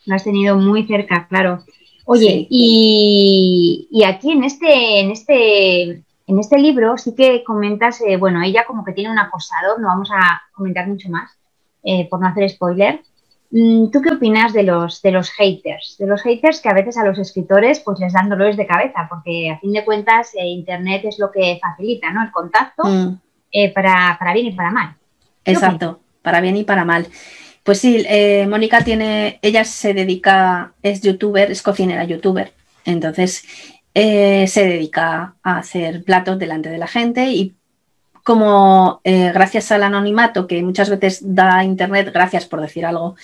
[0.09, 1.64] lo has tenido muy cerca, claro.
[2.07, 8.42] Oye, y, aquí en este, en este, en este libro sí que comentas, eh, bueno,
[8.42, 11.30] ella como que tiene un acosador, no vamos a comentar mucho más,
[11.82, 13.03] eh, por no hacer spoiler.
[13.51, 15.96] Mm, ¿Tú qué opinas de los, de los haters?
[15.99, 19.07] De los haters que a veces a los escritores pues les dan dolores de cabeza,
[19.09, 22.22] porque a fin de cuentas eh, Internet es lo que facilita, ¿no?
[22.22, 23.72] El contacto mm.
[23.74, 24.96] para, para bien y para mal.
[25.44, 27.07] Exacto, para bien y para mal.
[27.62, 32.53] Pues sí, eh, Mónica tiene, ella se dedica, es youtuber, es cocinera youtuber,
[32.84, 33.44] entonces
[33.94, 37.57] eh, se dedica a hacer platos delante de la gente y
[38.29, 43.16] como eh, gracias al anonimato que muchas veces da Internet, gracias por decir algo,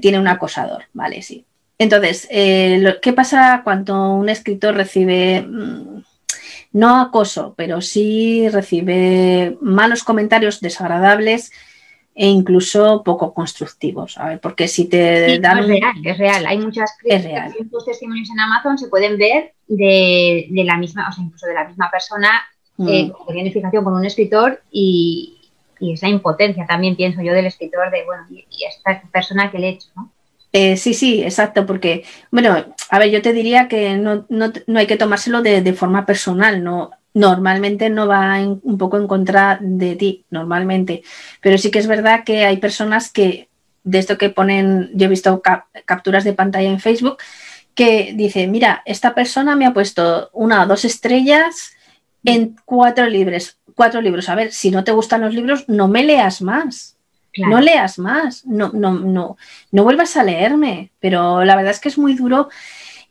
[0.00, 1.20] tiene un acosador, ¿vale?
[1.20, 1.44] Sí.
[1.76, 6.02] Entonces, ¿qué pasa cuando un escritor recibe, mm,
[6.72, 11.52] no acoso, pero sí recibe malos comentarios desagradables?
[12.14, 14.18] e incluso poco constructivos.
[14.18, 15.60] A ver, porque si te dan.
[15.60, 16.46] Es real, es real.
[16.46, 17.54] Hay muchas real.
[17.86, 21.90] testimonios en Amazon se pueden ver de, la misma, o sea, incluso de la misma
[21.90, 22.28] persona
[22.82, 22.88] mm.
[22.88, 25.38] eh, con identificación con un escritor y,
[25.80, 29.70] esa impotencia también pienso yo del escritor de, bueno, y, esta persona que le he
[29.70, 30.12] hecho, ¿no?
[30.52, 32.54] Eh, sí, sí, exacto, porque, bueno,
[32.90, 36.06] a ver, yo te diría que no, no, no hay que tomárselo de, de, forma
[36.06, 41.02] personal, no normalmente no va un poco en contra de ti, normalmente.
[41.40, 43.48] Pero sí que es verdad que hay personas que
[43.84, 45.42] de esto que ponen, yo he visto
[45.84, 47.18] capturas de pantalla en Facebook,
[47.74, 51.72] que dice, mira, esta persona me ha puesto una o dos estrellas
[52.24, 53.58] en cuatro libros.
[53.74, 54.28] Cuatro libros.
[54.28, 56.96] A ver, si no te gustan los libros, no me leas más.
[57.36, 58.44] No leas más.
[58.44, 59.36] No, no, no,
[59.70, 60.90] no vuelvas a leerme.
[61.00, 62.48] Pero la verdad es que es muy duro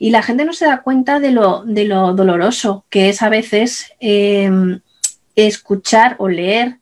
[0.01, 3.29] y la gente no se da cuenta de lo, de lo doloroso que es a
[3.29, 4.79] veces em,
[5.35, 6.79] escuchar o leer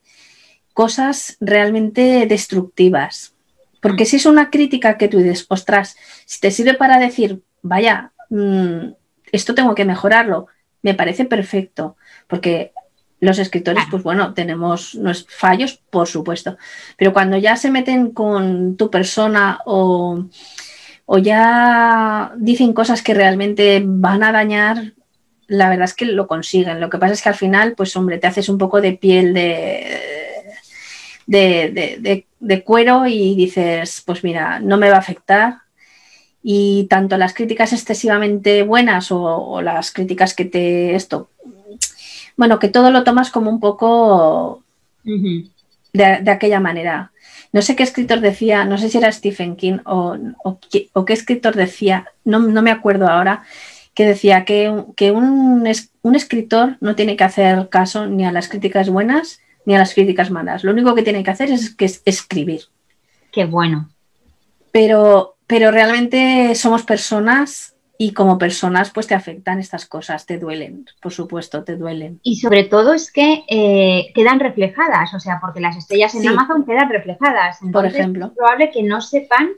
[0.73, 3.33] cosas realmente destructivas.
[3.81, 8.13] Porque si es una crítica que tú dices, ostras, si te sirve para decir, vaya,
[8.29, 8.93] mm,
[9.33, 10.47] esto tengo que mejorarlo,
[10.81, 11.97] me parece perfecto,
[12.29, 12.71] porque
[13.19, 16.57] los escritores, pues bueno, tenemos fallos, por supuesto,
[16.95, 20.23] pero cuando ya se meten con tu persona o,
[21.05, 24.93] o ya dicen cosas que realmente van a dañar,
[25.47, 26.79] la verdad es que lo consiguen.
[26.79, 29.33] Lo que pasa es que al final, pues hombre, te haces un poco de piel
[29.33, 29.83] de,
[31.25, 35.55] de, de cuero y dices, pues mira, no me va a afectar,
[36.41, 41.29] y tanto las críticas excesivamente buenas o, las críticas que te esto,
[42.39, 44.63] bueno, que todo lo tomas como un poco
[45.03, 47.11] de, aquella manera.
[47.51, 50.15] No sé qué escritor decía, no sé si era Stephen King o,
[50.71, 53.43] qué, escritor decía, no, me acuerdo ahora,
[53.93, 55.67] que decía que, un,
[56.01, 59.93] un, escritor no tiene que hacer caso ni a las críticas buenas ni a las
[59.93, 60.63] críticas malas.
[60.63, 62.61] Lo único que tiene que hacer es, que es escribir.
[63.33, 63.89] Qué bueno.
[64.71, 70.85] Pero pero realmente somos personas y como personas pues te afectan estas cosas, te duelen,
[71.01, 72.21] por supuesto, te duelen.
[72.23, 76.65] Y sobre todo es que eh, quedan reflejadas, o sea, porque las estrellas en Amazon
[76.65, 77.59] quedan reflejadas.
[77.73, 78.27] por ejemplo.
[78.27, 79.49] Es probable que no sepan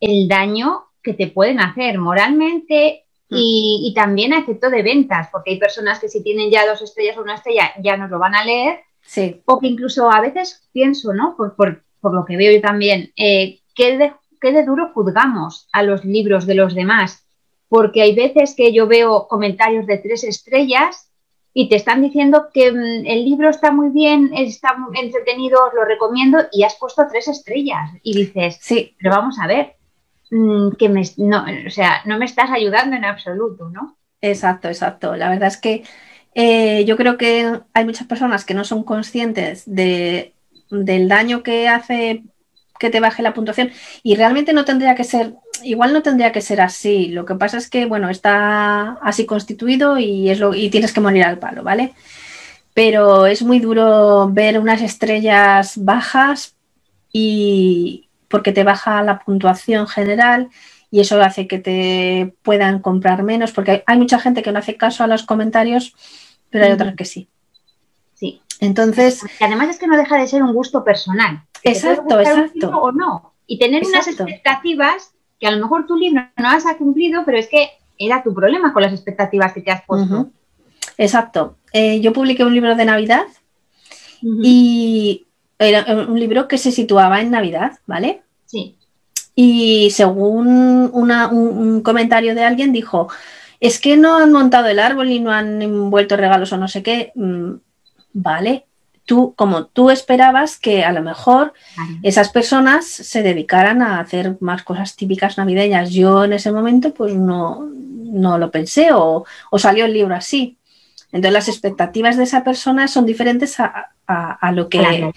[0.00, 3.36] el daño que te pueden hacer moralmente mm.
[3.38, 7.16] y, también a efecto de ventas, porque hay personas que si tienen ya dos estrellas
[7.16, 8.80] o una estrella ya nos lo van a leer.
[9.00, 9.40] Sí.
[9.46, 11.36] O que incluso a veces pienso, ¿no?
[11.38, 14.12] Por, por, por lo que veo yo también, eh, que de,
[14.42, 17.24] qué de duro juzgamos a los libros de los demás,
[17.68, 21.10] porque hay veces que yo veo comentarios de tres estrellas
[21.52, 25.74] y te están diciendo que mm, el libro está muy bien, está muy entretenido, os
[25.74, 29.76] lo recomiendo y has puesto tres estrellas y dices, sí, pero vamos a ver,
[30.30, 33.96] mm, que me, no, o sea, no me estás ayudando en absoluto, ¿no?
[34.20, 35.16] Exacto, exacto.
[35.16, 35.84] La verdad es que
[36.34, 40.34] eh, yo creo que hay muchas personas que no son conscientes de,
[40.70, 42.22] del daño que hace
[42.78, 43.70] que te baje la puntuación.
[44.02, 45.34] Y realmente no tendría que ser,
[45.64, 47.08] igual no tendría que ser así.
[47.08, 51.00] Lo que pasa es que, bueno, está así constituido y, es lo, y tienes que
[51.00, 51.94] morir al palo, ¿vale?
[52.74, 56.54] Pero es muy duro ver unas estrellas bajas
[57.12, 60.50] y porque te baja la puntuación general
[60.90, 64.76] y eso hace que te puedan comprar menos, porque hay, mucha gente que no hace
[64.76, 65.94] caso a los comentarios,
[66.50, 67.28] pero hay otras que sí.
[68.14, 68.40] Sí.
[68.60, 69.22] Entonces.
[69.40, 71.42] además es que no deja de ser un gusto personal.
[71.62, 72.70] Exacto, exacto.
[72.70, 73.34] O no.
[73.46, 77.38] Y tener unas expectativas que a lo mejor tu libro no las ha cumplido, pero
[77.38, 80.30] es que era tu problema con las expectativas que te has puesto.
[80.96, 81.56] Exacto.
[81.72, 83.26] Eh, yo publiqué un libro de Navidad
[84.22, 85.26] y
[85.58, 88.22] era un libro que se situaba en Navidad, ¿vale?
[88.46, 88.76] Sí.
[89.34, 93.08] Y según un, comentario de alguien dijo,
[93.60, 96.82] es que no han montado el árbol y no han envuelto regalos o no sé
[96.82, 97.12] qué.
[97.14, 97.54] Mm,
[98.12, 98.66] vale,
[99.08, 101.54] tú, como tú esperabas que a lo mejor
[102.02, 105.90] esas personas se dedicaran a hacer más cosas típicas navideñas.
[105.90, 109.24] Yo en ese momento pues no, no lo pensé o,
[109.56, 110.58] salió el libro así.
[111.06, 115.10] Entonces las expectativas de esa persona son diferentes a, lo que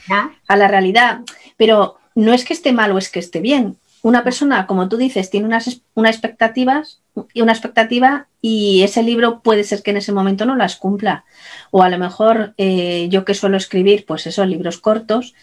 [0.48, 1.20] a la realidad.
[1.58, 3.76] Pero no es que esté mal o es que esté bien.
[4.04, 7.02] Una persona, como tú dices, tiene unas, unas expectativas
[7.34, 11.26] y una expectativa y ese libro puede ser que en ese momento no las cumpla.
[11.70, 15.36] O a lo mejor eh, yo que suelo escribir, pues esos libros cortos,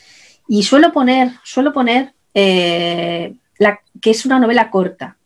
[0.48, 5.16] y suelo poner, suelo poner eh, la, que es una novela corta.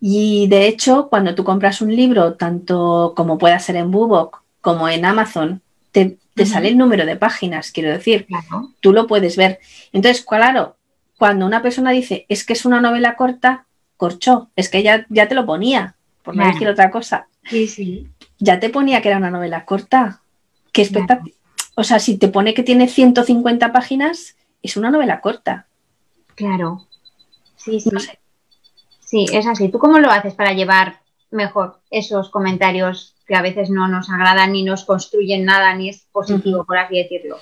[0.00, 4.88] Y de hecho, cuando tú compras un libro, tanto como pueda ser en Bubok como
[4.88, 5.60] en Amazon,
[5.90, 8.26] te, sale el número de páginas, quiero decir.
[8.80, 9.58] Tú lo puedes ver.
[9.92, 10.76] Entonces, claro,
[11.18, 15.28] cuando una persona dice es que es una novela corta, corchó, es que ya, ya
[15.28, 17.28] te lo ponía, por no decir otra cosa.
[17.44, 18.08] Sí, sí.
[18.38, 20.20] Ya te ponía que era una novela corta.
[20.72, 21.34] Qué espectacular.
[21.76, 25.66] O sea, si te pone que tiene 150 páginas, es una novela corta.
[26.34, 26.86] Claro.
[27.56, 27.90] Sí, sí.
[29.00, 29.68] Sí, es así.
[29.68, 31.00] ¿Tú cómo lo haces para llevar
[31.30, 36.06] mejor esos comentarios que a veces no nos agradan ni nos construyen nada, ni es
[36.12, 37.38] positivo, por así decirlo?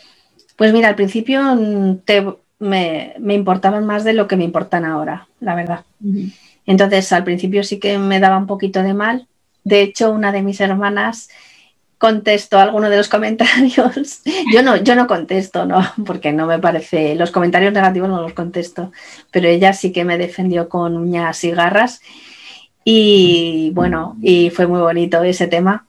[0.57, 2.25] Pues mira, al principio mm, te,
[2.63, 5.85] me, importaban más de lo que me importan ahora, la verdad.
[6.65, 9.27] Entonces, al principio sí que me daba un poquito de mal.
[9.65, 11.29] De hecho, una de mis hermanas
[11.99, 14.23] contesto alguno de los comentarios.
[14.53, 15.81] Yo no, yo no contesto, ¿no?
[16.07, 18.93] Porque no me parece, los comentarios negativos no los contesto,
[19.31, 22.01] pero ella sí que me defendió con uñas y garras.
[22.85, 25.87] Y bueno, y fue muy bonito ese tema.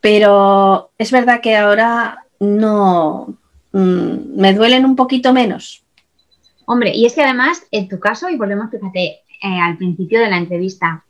[0.00, 3.34] Pero es verdad que ahora no
[3.72, 5.85] mm, me duelen un poquito menos.
[6.66, 10.28] Hombre, y es que además, en tu caso, y volvemos, fíjate, eh, al principio de
[10.28, 11.04] la entrevista,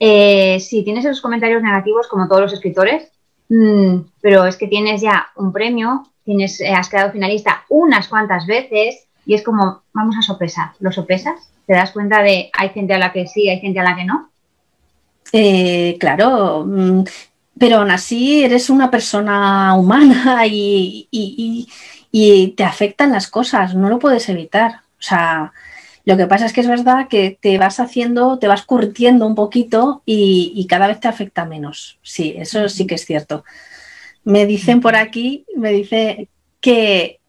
[0.00, 3.10] eh, si tienes esos comentarios negativos, como todos los escritores,
[3.50, 8.46] mm, pero es que tienes ya un premio, tienes, eh, has quedado finalista unas cuantas
[8.46, 10.72] veces y es como, vamos a sopesar.
[10.80, 11.50] ¿Lo sopesas?
[11.66, 14.04] ¿Te das cuenta de hay gente a la que sí, hay gente a la que
[14.04, 14.30] no?
[15.98, 17.02] claro, mm,
[17.58, 21.68] pero aún así eres una persona humana y,
[22.56, 24.83] te afectan las cosas, no lo puedes evitar.
[25.04, 25.52] O sea,
[26.06, 29.34] lo que pasa es que es verdad que te vas haciendo, te vas curtiendo un
[29.34, 31.98] poquito y, cada vez te afecta menos.
[32.02, 33.44] Sí, eso sí que es cierto.
[34.24, 36.28] Me dicen por aquí, me dice
[36.62, 37.20] que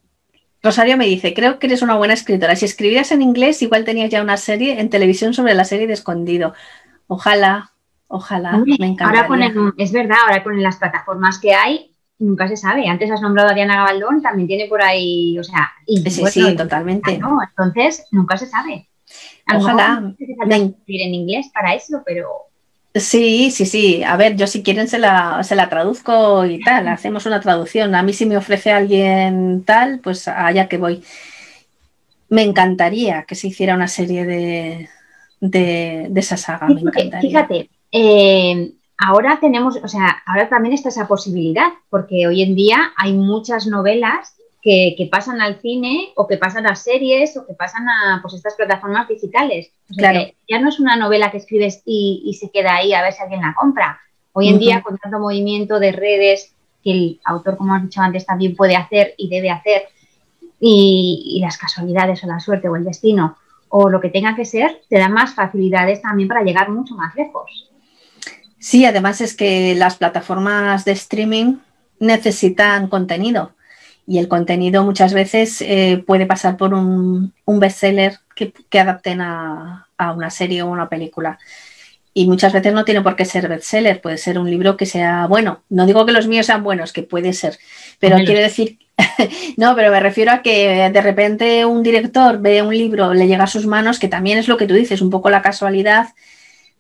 [0.64, 2.56] Rosario me dice, creo que eres una buena escritora.
[2.56, 5.94] Si escribieras en inglés, igual tenías ya una serie en televisión sobre la serie de
[5.94, 6.54] Escondido.
[7.08, 7.74] Ojalá,
[8.08, 8.64] ojalá.
[8.80, 9.42] me ahora con
[9.78, 12.88] es verdad, ahora con las plataformas que hay, nunca se sabe.
[12.88, 16.56] Antes has nombrado a Diana Gabaldón, también tiene por ahí, o sea, y, sí, sí,
[16.56, 17.18] totalmente.
[17.18, 17.40] ¿no?
[17.42, 18.88] Entonces, nunca se sabe.
[19.54, 20.00] Ojalá.
[20.00, 20.16] No
[20.56, 22.28] en inglés para eso, pero.
[22.94, 24.04] Sí, sí, sí.
[24.04, 27.94] A ver, yo si quieren se la, se la traduzco y tal, hacemos una traducción.
[27.94, 31.04] A mí si me ofrece alguien tal, pues allá que voy.
[32.30, 34.90] Me encantaría que se hiciera una serie de,
[35.42, 36.68] de, esa saga.
[36.68, 37.30] Me encantaría.
[37.30, 42.94] Fíjate, eh, ahora tenemos, o sea, ahora también está esa posibilidad, porque hoy en día
[42.98, 47.88] hay muchas novelas que, pasan al cine o que pasan a series o que pasan
[47.88, 49.72] a pues, estas plataformas digitales.
[49.96, 50.22] claro.
[50.50, 53.42] ya no es una novela que escribes y, se queda ahí a ver si alguien
[53.42, 54.00] la compra.
[54.34, 58.26] Hoy en día, con tanto movimiento de redes que el autor, como has dicho antes,
[58.26, 59.84] también puede hacer y debe hacer,
[60.60, 63.38] y, y las casualidades o la suerte o el destino
[63.70, 67.14] o lo que tenga que ser, te dan más facilidades también para llegar mucho más
[67.16, 67.70] lejos.
[68.66, 71.58] Sí, además es que las plataformas de streaming
[72.00, 73.54] necesitan contenido
[74.08, 79.86] y el contenido muchas veces eh, puede pasar por un, bestseller que, adapten a,
[80.16, 81.38] una serie o una película.
[82.12, 85.28] Y muchas veces no tiene por qué ser bestseller, puede ser un libro que sea
[85.28, 85.62] bueno.
[85.70, 87.60] No digo que los míos sean buenos, que puede ser,
[88.00, 88.80] pero quiero decir,
[89.58, 93.44] no, pero me refiero a que de repente un director ve un libro, le llega
[93.44, 96.08] a sus manos, que también es lo que tú dices, un poco la casualidad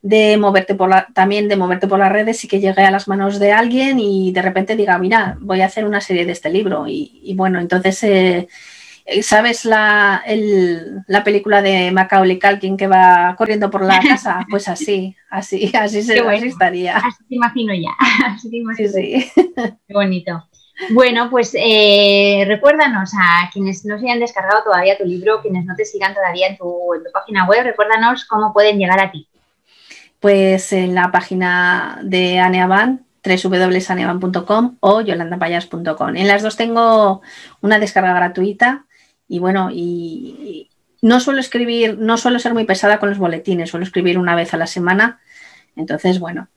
[0.05, 3.07] de moverte por la, también de moverte por las redes y que llegue a las
[3.07, 6.51] manos de alguien y de repente diga, mira, voy a hacer una serie de este
[6.51, 6.85] libro.
[6.87, 8.47] Y, bueno, entonces, eh,
[9.23, 10.23] ¿sabes la,
[11.07, 14.45] la, película de Macaulay Culkin que va corriendo por la casa?
[14.51, 16.45] Pues así, así, así se bueno.
[16.45, 16.97] estaría.
[16.97, 17.95] Así te imagino ya.
[18.27, 18.89] Así te imagino.
[18.89, 20.47] Sí, Qué bonito.
[20.91, 25.75] Bueno, pues eh, recuérdanos a quienes no se hayan descargado todavía tu libro, quienes no
[25.75, 29.27] te sigan todavía en tu, en tu página web, recuérdanos cómo pueden llegar a ti.
[30.25, 36.15] Pues en la página de Aneaban, www.aneaban.com o yolandapayas.com.
[36.15, 37.21] En las dos tengo
[37.61, 38.87] una descarga gratuita
[39.27, 40.71] y bueno, y,
[41.03, 44.51] no suelo escribir, no suelo ser muy pesada con los boletines, suelo escribir una vez
[44.55, 45.19] a la semana.
[45.75, 46.47] Entonces, bueno,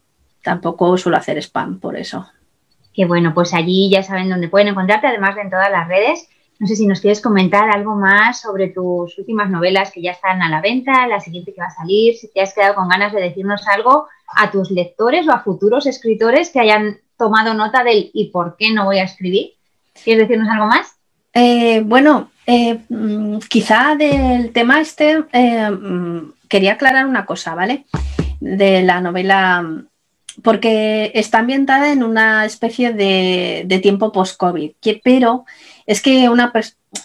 [0.42, 2.26] tampoco suelo hacer spam por eso.
[2.94, 6.26] Que bueno, pues allí ya saben dónde pueden encontrarte, además de en todas las redes.
[6.58, 10.42] No sé si nos quieres comentar algo más sobre tus últimas novelas que ya están
[10.42, 13.12] a la venta, la siguiente que va a salir, si te has quedado con ganas
[13.12, 18.10] de decirnos algo a tus lectores o a futuros escritores que hayan tomado nota del
[18.12, 19.52] y por qué no voy a escribir.
[20.02, 20.96] ¿Quieres decirnos algo más?
[21.32, 27.84] Eh, bueno, eh, mm, quizá del tema este eh, mm, quería aclarar una cosa, ¿vale?
[28.40, 29.64] De la novela,
[30.42, 34.72] porque está ambientada en una especie de, de tiempo post-COVID,
[35.04, 35.44] pero
[35.88, 36.52] es que una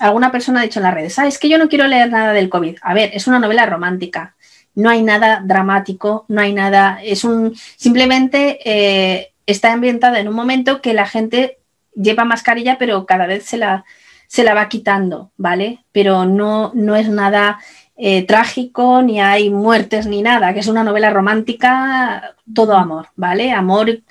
[0.02, 2.34] alguna persona ha dicho en las redes, ah, es que yo no quiero leer nada
[2.34, 2.80] del COVID.
[2.82, 4.36] A ver, es una novela romántica,
[4.76, 10.36] no hay nada dramático, no hay nada, es un, simplemente eh, está ambientada en un
[10.36, 11.60] momento que la gente
[11.96, 13.86] lleva mascarilla, pero cada vez se la,
[14.28, 15.86] se la va quitando, ¿vale?
[15.94, 17.60] Pero no, no es nada
[17.96, 23.54] eh, trágico, ni hay muertes, ni nada, que es una novela romántica, todo amor, ¿vale?
[23.54, 24.02] Amor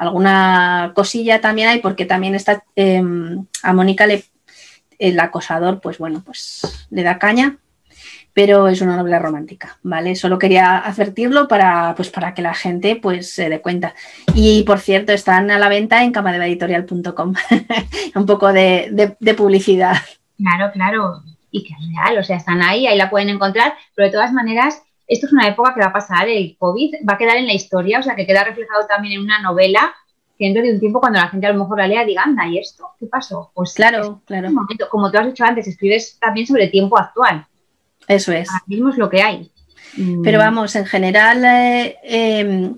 [0.00, 4.24] alguna cosilla también hay porque también está em, a Mónica le,
[4.98, 7.58] el acosador, pues bueno, pues le da caña,
[8.32, 10.16] pero es una novela romántica, ¿vale?
[10.16, 13.94] Solo quería advertirlo para, pues, para que la gente pues se dé cuenta.
[14.34, 17.34] Y por cierto, están a la venta en camadevaeditorial.com.
[18.14, 19.96] Un poco de, publicidad.
[20.38, 21.22] Claro, claro.
[21.50, 24.32] Y que es real, o sea, están ahí, ahí la pueden encontrar, pero de todas
[24.32, 27.46] maneras, esto es una época que va a pasar, el COVID va a quedar en
[27.46, 29.92] la historia, o sea, que queda reflejado también en una novela
[30.38, 32.46] que dentro de un tiempo cuando la gente a lo mejor la lea diga, anda,
[32.46, 32.90] ¿y esto?
[32.98, 33.50] ¿Qué pasó?
[33.52, 34.52] Pues claro, claro.
[34.52, 37.44] Momento, como tú has dicho antes, escribes también sobre tiempo actual.
[38.06, 38.48] Eso es.
[38.48, 39.50] Ahora mismo es lo que hay.
[40.22, 40.40] Pero mm.
[40.40, 42.76] vamos, en general, eh, em,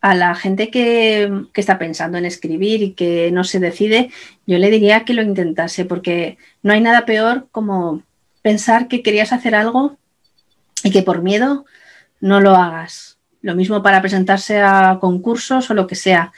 [0.00, 4.10] a la gente que, está pensando en escribir y que no se decide,
[4.46, 8.02] yo le diría que lo intentase, porque no hay nada peor como
[8.42, 9.96] pensar que querías hacer algo
[10.84, 11.64] y que por miedo
[12.20, 13.18] no lo hagas.
[13.40, 16.32] Lo mismo para presentarse a concursos o lo que sea,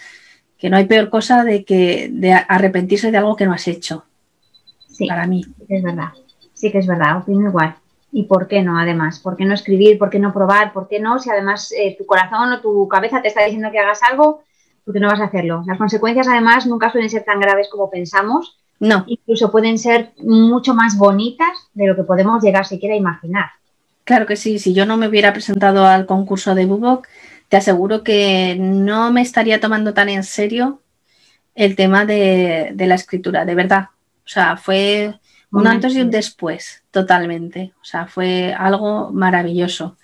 [0.59, 4.05] que no hay peor cosa de que de arrepentirse de algo que no has hecho.
[4.89, 5.45] Sí, para mí.
[5.69, 6.09] es verdad.
[6.55, 7.77] Sí que es verdad, opino igual.
[8.13, 9.21] ¿Y por qué no, además?
[9.21, 9.99] ¿Por qué no escribir?
[9.99, 10.73] ¿Por qué no probar?
[10.73, 11.19] ¿Por qué no?
[11.19, 14.43] Si además eh, tu corazón o tu cabeza te está diciendo que hagas algo,
[14.85, 15.63] ¿por qué no vas a hacerlo?
[15.67, 18.59] Las consecuencias, además, nunca suelen ser tan graves como pensamos.
[18.81, 19.05] No.
[19.07, 23.51] Incluso pueden ser mucho más bonitas de lo que podemos llegar siquiera a imaginar.
[24.07, 24.61] Claro que sí.
[24.61, 27.09] Si yo no me hubiera presentado al concurso de Bubok,
[27.49, 30.81] te aseguro que no me estaría tomando tan en serio
[31.57, 33.89] el tema de, de la escritura, de verdad.
[34.25, 35.19] O sea, fue
[35.51, 37.73] un antes y un después, totalmente.
[37.83, 39.97] O sea, fue algo maravilloso.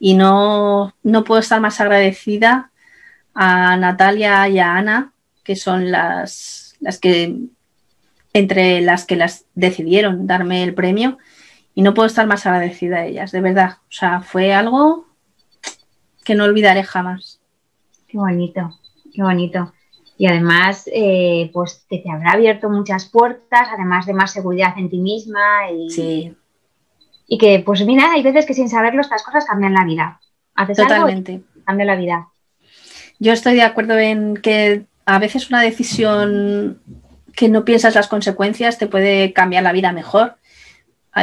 [0.00, 2.72] Y no, no puedo estar más agradecida
[3.32, 5.12] a Natalia y a Ana,
[5.44, 7.36] que son las, las que,
[8.32, 11.18] entre las que las decidieron darme el premio.
[11.76, 13.76] Y no puedo estar más agradecida a ellas, de verdad.
[13.82, 15.06] O sea, fue algo
[16.24, 17.40] que no olvidaré jamás.
[18.08, 18.76] Qué bonito,
[19.14, 19.72] qué bonito
[20.18, 24.88] y además eh, pues te, te, habrá abierto muchas puertas, además de más seguridad en
[24.88, 26.34] ti misma y, sí.
[27.26, 30.20] y que pues mira, hay veces que sin saberlo estas cosas cambian la vida.
[30.54, 31.42] Haces Totalmente.
[31.64, 32.28] cambia la vida.
[33.18, 36.80] Yo estoy de acuerdo en que a veces una decisión
[37.34, 40.36] que no piensas las consecuencias te puede cambiar la vida mejor.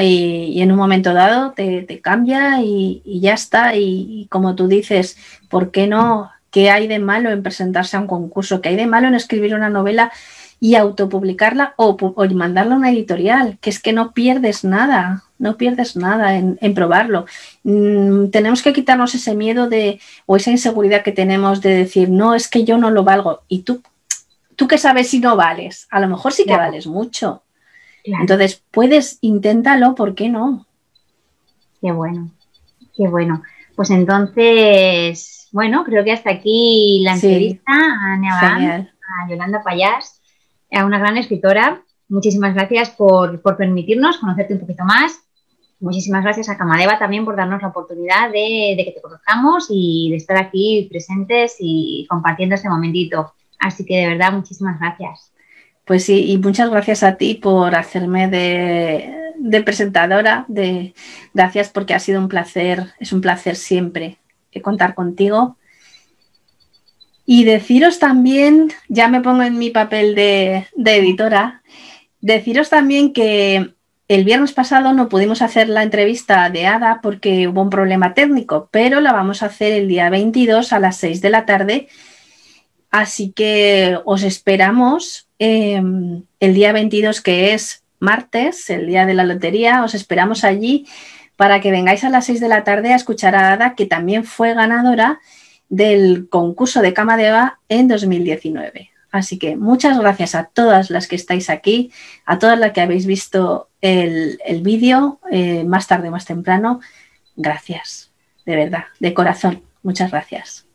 [0.01, 3.75] Y, en un momento dado te, te cambia y, y, ya está.
[3.75, 5.17] y como tú dices,
[5.49, 8.61] ¿por qué no ¿Qué hay de malo en presentarse a un concurso?
[8.61, 10.11] ¿Qué hay de malo en escribir una novela
[10.59, 13.57] y autopublicarla o, o mandarla a una editorial?
[13.59, 17.25] Que es que no pierdes nada, no pierdes nada en, probarlo.
[17.63, 22.35] Mm, tenemos que quitarnos ese miedo de o esa inseguridad que tenemos de decir, no,
[22.35, 23.41] es que yo no lo valgo.
[23.47, 23.81] Y tú,
[24.55, 25.87] tú qué sabes si no vales.
[25.89, 27.41] A lo mejor sí que vales mucho.
[28.03, 30.65] Entonces, puedes, inténtalo, ¿por qué no?
[31.81, 32.31] Qué bueno,
[32.95, 33.43] qué bueno.
[33.75, 40.21] Pues entonces, bueno, creo que hasta aquí la entrevista a Neaván, a Yolanda Payás,
[40.71, 41.83] a una gran escritora.
[42.09, 45.19] Muchísimas gracias por, permitirnos conocerte un poquito más.
[45.79, 50.17] Muchísimas gracias a Camadeva también por darnos la oportunidad de, que te conozcamos y de
[50.17, 53.33] estar aquí presentes y compartiendo este momentito.
[53.59, 55.32] Así que de verdad, muchísimas gracias.
[55.85, 60.45] Pues sí, y muchas gracias a ti por hacerme de, presentadora.
[60.47, 60.93] De,
[61.33, 64.17] gracias porque ha sido un placer, es un placer siempre
[64.49, 65.57] que contar contigo.
[67.25, 71.63] Y deciros también, ya me pongo en mi papel de, editora,
[72.21, 73.73] deciros también que
[74.07, 78.69] el viernes pasado no pudimos hacer la entrevista de Ada porque hubo un problema técnico,
[78.71, 81.87] pero la vamos a hacer el día 22 a las 6 de la tarde.
[82.91, 89.23] Así que os esperamos em, el día 22, que es martes, el día de la
[89.23, 90.85] lotería, os esperamos allí
[91.35, 94.23] para que vengáis a las 6 de la tarde a escuchar a Ada, que también
[94.23, 95.19] fue ganadora
[95.69, 98.91] del concurso de Cama de Eva en 2019.
[99.11, 101.91] Así que muchas gracias a todas las que estáis aquí,
[102.25, 106.79] a todas las que habéis visto el, vídeo eh, más tarde, más temprano.
[107.35, 108.11] Gracias,
[108.45, 109.61] de verdad, de corazón.
[109.83, 110.65] Muchas gracias.